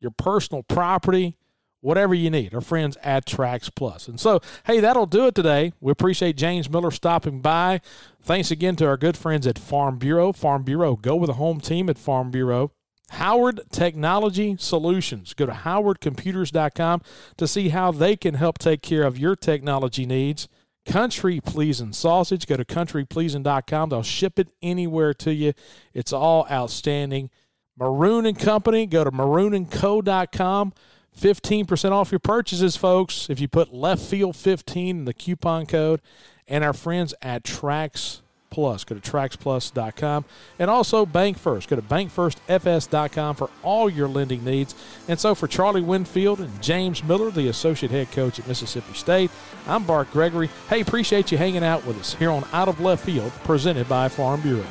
your 0.00 0.10
personal 0.10 0.64
property, 0.64 1.37
whatever 1.80 2.14
you 2.14 2.30
need. 2.30 2.54
Our 2.54 2.60
friends 2.60 2.96
at 3.02 3.26
Trax 3.26 3.70
Plus. 3.74 4.08
And 4.08 4.18
so, 4.18 4.40
hey, 4.64 4.80
that'll 4.80 5.06
do 5.06 5.26
it 5.26 5.34
today. 5.34 5.72
We 5.80 5.92
appreciate 5.92 6.36
James 6.36 6.68
Miller 6.68 6.90
stopping 6.90 7.40
by. 7.40 7.80
Thanks 8.22 8.50
again 8.50 8.76
to 8.76 8.86
our 8.86 8.96
good 8.96 9.16
friends 9.16 9.46
at 9.46 9.58
Farm 9.58 9.98
Bureau. 9.98 10.32
Farm 10.32 10.62
Bureau, 10.62 10.96
go 10.96 11.16
with 11.16 11.30
a 11.30 11.34
home 11.34 11.60
team 11.60 11.88
at 11.88 11.98
Farm 11.98 12.30
Bureau. 12.30 12.72
Howard 13.10 13.60
Technology 13.72 14.56
Solutions. 14.58 15.32
Go 15.32 15.46
to 15.46 15.52
howardcomputers.com 15.52 17.02
to 17.36 17.48
see 17.48 17.70
how 17.70 17.90
they 17.90 18.16
can 18.16 18.34
help 18.34 18.58
take 18.58 18.82
care 18.82 19.04
of 19.04 19.18
your 19.18 19.34
technology 19.34 20.04
needs. 20.04 20.48
Country 20.84 21.40
Pleasing 21.40 21.92
Sausage. 21.92 22.46
Go 22.46 22.56
to 22.56 22.64
countrypleasing.com. 22.64 23.88
They'll 23.88 24.02
ship 24.02 24.38
it 24.38 24.48
anywhere 24.62 25.14
to 25.14 25.32
you. 25.32 25.52
It's 25.94 26.12
all 26.12 26.46
outstanding. 26.50 27.30
Maroon 27.78 28.26
and 28.26 28.38
Company. 28.38 28.86
Go 28.86 29.04
to 29.04 29.10
maroonandco.com. 29.10 30.72
15% 31.18 31.90
off 31.90 32.12
your 32.12 32.18
purchases, 32.18 32.76
folks, 32.76 33.28
if 33.28 33.40
you 33.40 33.48
put 33.48 33.74
left 33.74 34.02
field 34.02 34.36
15 34.36 34.98
in 34.98 35.04
the 35.04 35.14
coupon 35.14 35.66
code. 35.66 36.00
And 36.46 36.64
our 36.64 36.72
friends 36.72 37.12
at 37.20 37.42
Trax 37.42 38.20
Plus. 38.50 38.84
Go 38.84 38.94
to 38.94 39.00
traxplus.com. 39.10 40.24
And 40.58 40.70
also 40.70 41.04
Bank 41.04 41.38
First. 41.38 41.68
Go 41.68 41.76
to 41.76 41.82
bankfirstfs.com 41.82 43.36
for 43.36 43.50
all 43.62 43.90
your 43.90 44.08
lending 44.08 44.44
needs. 44.44 44.74
And 45.06 45.20
so 45.20 45.34
for 45.34 45.46
Charlie 45.46 45.82
Winfield 45.82 46.40
and 46.40 46.62
James 46.62 47.04
Miller, 47.04 47.30
the 47.30 47.48
associate 47.48 47.92
head 47.92 48.10
coach 48.12 48.38
at 48.38 48.48
Mississippi 48.48 48.94
State, 48.94 49.30
I'm 49.66 49.84
Bart 49.84 50.10
Gregory. 50.10 50.48
Hey, 50.70 50.80
appreciate 50.80 51.30
you 51.30 51.38
hanging 51.38 51.64
out 51.64 51.84
with 51.84 52.00
us 52.00 52.14
here 52.14 52.30
on 52.30 52.44
Out 52.52 52.68
of 52.68 52.80
Left 52.80 53.04
Field, 53.04 53.32
presented 53.44 53.88
by 53.88 54.08
Farm 54.08 54.40
Bureau. 54.40 54.64